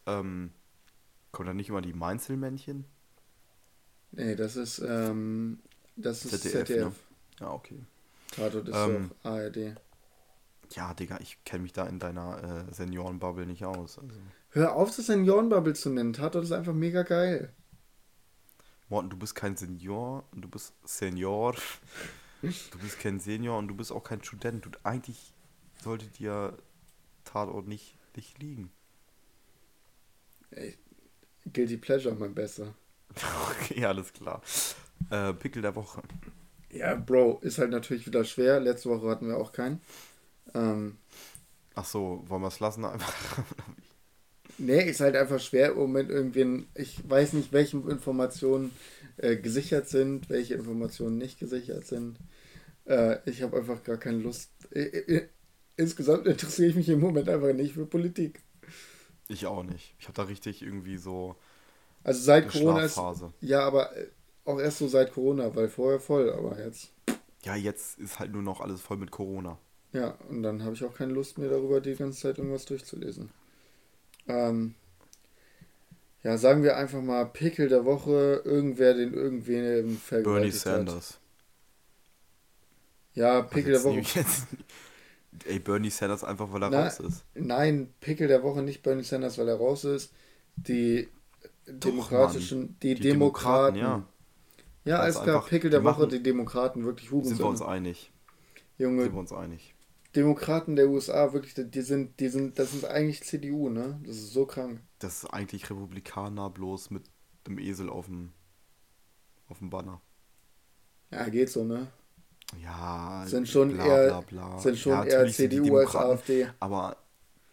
[0.06, 0.52] Ähm,
[1.32, 2.86] kommt dann nicht immer die Mainzelmännchen?
[4.14, 5.60] Nee, das ist, ähm,
[5.96, 6.80] das ist ZDF, ZDF.
[6.80, 6.96] ne?
[7.40, 7.84] Ja, okay.
[8.32, 9.76] Tatort ist Ähm, doch ARD.
[10.72, 13.98] Ja, Digga, ich kenne mich da in deiner äh, Seniorenbubble nicht aus.
[14.00, 14.20] Also.
[14.52, 16.14] Hör auf, das Seniorenbubble zu nennen.
[16.14, 17.54] Tatort ist einfach mega geil.
[18.90, 21.56] Morten, du bist kein Senior du bist Senior.
[22.42, 24.66] Du bist kein Senior und du bist auch kein Student.
[24.66, 25.34] Du, eigentlich
[25.82, 26.58] sollte dir
[27.26, 28.72] Tatort nicht, nicht liegen.
[30.52, 30.78] Ey,
[31.54, 32.76] Guilty Pleasure, mein Bester.
[33.64, 34.42] Okay, alles klar.
[35.10, 36.02] Äh, Pickel der Woche.
[36.72, 38.60] Ja, Bro, ist halt natürlich wieder schwer.
[38.60, 39.82] Letzte Woche hatten wir auch keinen.
[40.54, 40.98] Ähm,
[41.76, 43.14] Ach so, wollen wir es lassen einfach?
[44.58, 46.68] nee, ist halt einfach schwer im Moment irgendwie.
[46.76, 48.72] Ich weiß nicht, welche Informationen
[49.18, 52.20] äh, gesichert sind, welche Informationen nicht gesichert sind.
[52.86, 54.52] Äh, ich habe einfach gar keine Lust.
[55.78, 58.42] Insgesamt interessiere ich mich im Moment einfach nicht für Politik.
[59.28, 59.96] Ich auch nicht.
[60.00, 61.36] Ich habe da richtig irgendwie so
[62.04, 63.00] Also seit Corona ist.
[63.42, 64.08] Ja, aber äh,
[64.46, 66.92] auch erst so seit Corona, weil vorher voll, aber jetzt.
[67.44, 69.58] Ja, jetzt ist halt nur noch alles voll mit Corona.
[69.92, 73.30] Ja, und dann habe ich auch keine Lust mehr darüber, die ganze Zeit irgendwas durchzulesen.
[74.28, 74.76] Ähm,
[76.24, 80.88] ja, sagen wir einfach mal Pickel der Woche, irgendwer den irgendwen Bernie vergewaltigt hat.
[80.88, 81.20] Sanders.
[83.14, 84.00] Ja, Pickel der Woche.
[84.16, 84.48] jetzt,
[85.46, 87.26] ey, Bernie Sanders einfach, weil er Na, raus ist.
[87.36, 90.12] Nein, Pickel der Woche nicht Bernie Sanders, weil er raus ist.
[90.56, 91.10] Die
[91.68, 93.76] demokratischen, die, Die Demokraten.
[93.76, 94.04] Demokraten, ja.
[94.86, 97.68] Ja, alles klar, Pickel der Woche, die Demokraten, wirklich Sind wir uns Hurensohn.
[97.68, 98.12] einig.
[98.78, 99.74] Junge, Sind wir uns einig.
[100.16, 104.00] Demokraten der USA, wirklich, die sind, die sind, das ist eigentlich CDU, ne?
[104.06, 104.80] Das ist so krank.
[105.00, 107.04] Das ist eigentlich Republikaner bloß mit
[107.48, 108.34] dem Esel auf dem,
[109.48, 110.02] auf dem Banner.
[111.12, 111.88] Ja, geht so, ne?
[112.62, 114.60] Ja, Sind schon bla, eher, bla, bla.
[114.60, 116.48] sind schon Ja, eher CDU als AfD.
[116.60, 116.98] Aber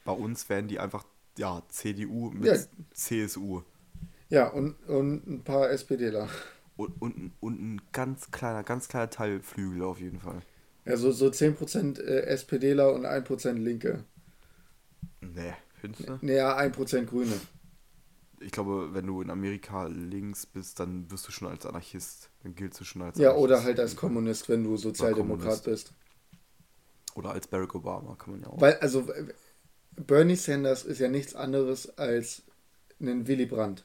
[0.05, 1.05] bei uns werden die einfach,
[1.39, 2.57] ja, CDU mit Ja.
[2.93, 3.63] CSU.
[4.31, 6.29] Ja, und, und ein paar SPDler.
[6.77, 10.43] Und, und, ein- und ein ganz kleiner, ganz kleiner Teil Flügel auf jeden Fall.
[10.85, 14.05] Also so 10% äh, SPDler und 1% Linke.
[15.23, 16.21] Nee, findest du?
[16.23, 17.41] Ne, ja, 1% Grüne.
[18.41, 22.31] Ich glaube, wenn du in Amerika links bist, dann wirst du schon als Anarchist.
[22.43, 23.45] Dann giltst du schon als Ja, Anarchist.
[23.45, 25.93] oder halt als Kommunist, wenn du Sozialdemokrat bist.
[27.15, 28.61] Oder als Barack Obama, kann man ja auch.
[28.61, 29.07] Weil, also,
[29.97, 32.43] Bernie Sanders ist ja nichts anderes als
[33.01, 33.85] ein Willy Brandt.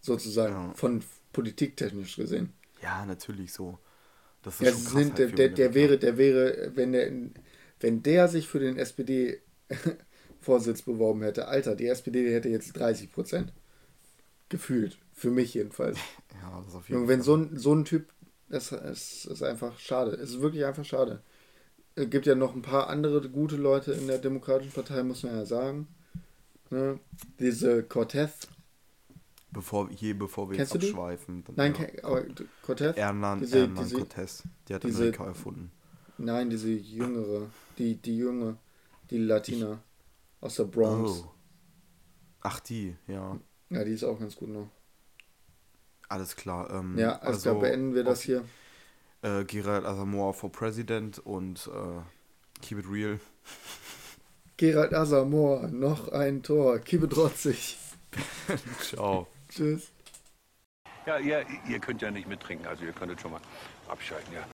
[0.00, 0.54] Sozusagen.
[0.54, 0.74] Ja.
[0.74, 2.52] Von politiktechnisch gesehen.
[2.82, 3.78] ja, natürlich so.
[4.42, 7.10] Das ist Ja, schon krass sind, halt der, der, wäre, der wäre, wenn der,
[7.80, 13.52] wenn der sich für den SPD-Vorsitz beworben hätte, Alter, die SPD hätte jetzt 30 Prozent.
[14.48, 14.98] Gefühlt.
[15.12, 15.98] Für mich jedenfalls.
[16.42, 17.22] Ja, das ist auf jeden Junge, wenn Fall.
[17.22, 18.08] so ein, so ein Typ,
[18.48, 20.12] das ist, ist einfach schade.
[20.12, 21.20] Es ist wirklich einfach schade.
[21.96, 25.34] Es gibt ja noch ein paar andere gute Leute in der Demokratischen Partei, muss man
[25.36, 25.86] ja sagen.
[26.70, 26.98] Ne?
[27.40, 28.48] Diese Cortez.
[29.52, 31.42] Bevor, hier, bevor wir Kennst jetzt abschweifen.
[31.44, 32.24] Dann, Nein, ja, aber
[32.62, 32.96] Cortez?
[32.96, 34.42] Ernan, diese- Ernan diese- Cortez.
[34.68, 35.72] Die hat diese- Amerika erfunden.
[36.18, 37.48] Nein, diese jüngere.
[37.78, 38.56] Die, die junge.
[39.10, 39.82] Die Latina.
[40.40, 41.24] Aus der Bronx.
[41.26, 41.30] Oh.
[42.42, 43.38] Ach, die, ja.
[43.70, 44.68] Ja, die ist auch ganz gut noch.
[46.08, 46.70] Alles klar.
[46.70, 48.44] Ähm, Ja, alles klar, beenden wir das hier.
[49.22, 53.20] Äh, Gerald Asamoah for President und äh, Keep It Real.
[54.56, 56.78] Gerald Asamoah, noch ein Tor.
[56.78, 57.78] Kiebe trotzig.
[58.80, 59.26] Ciao.
[59.50, 59.92] Tschüss.
[61.06, 63.40] Ja, ihr, ihr könnt ja nicht mittrinken, also ihr könntet schon mal
[63.88, 64.46] abschalten, ja.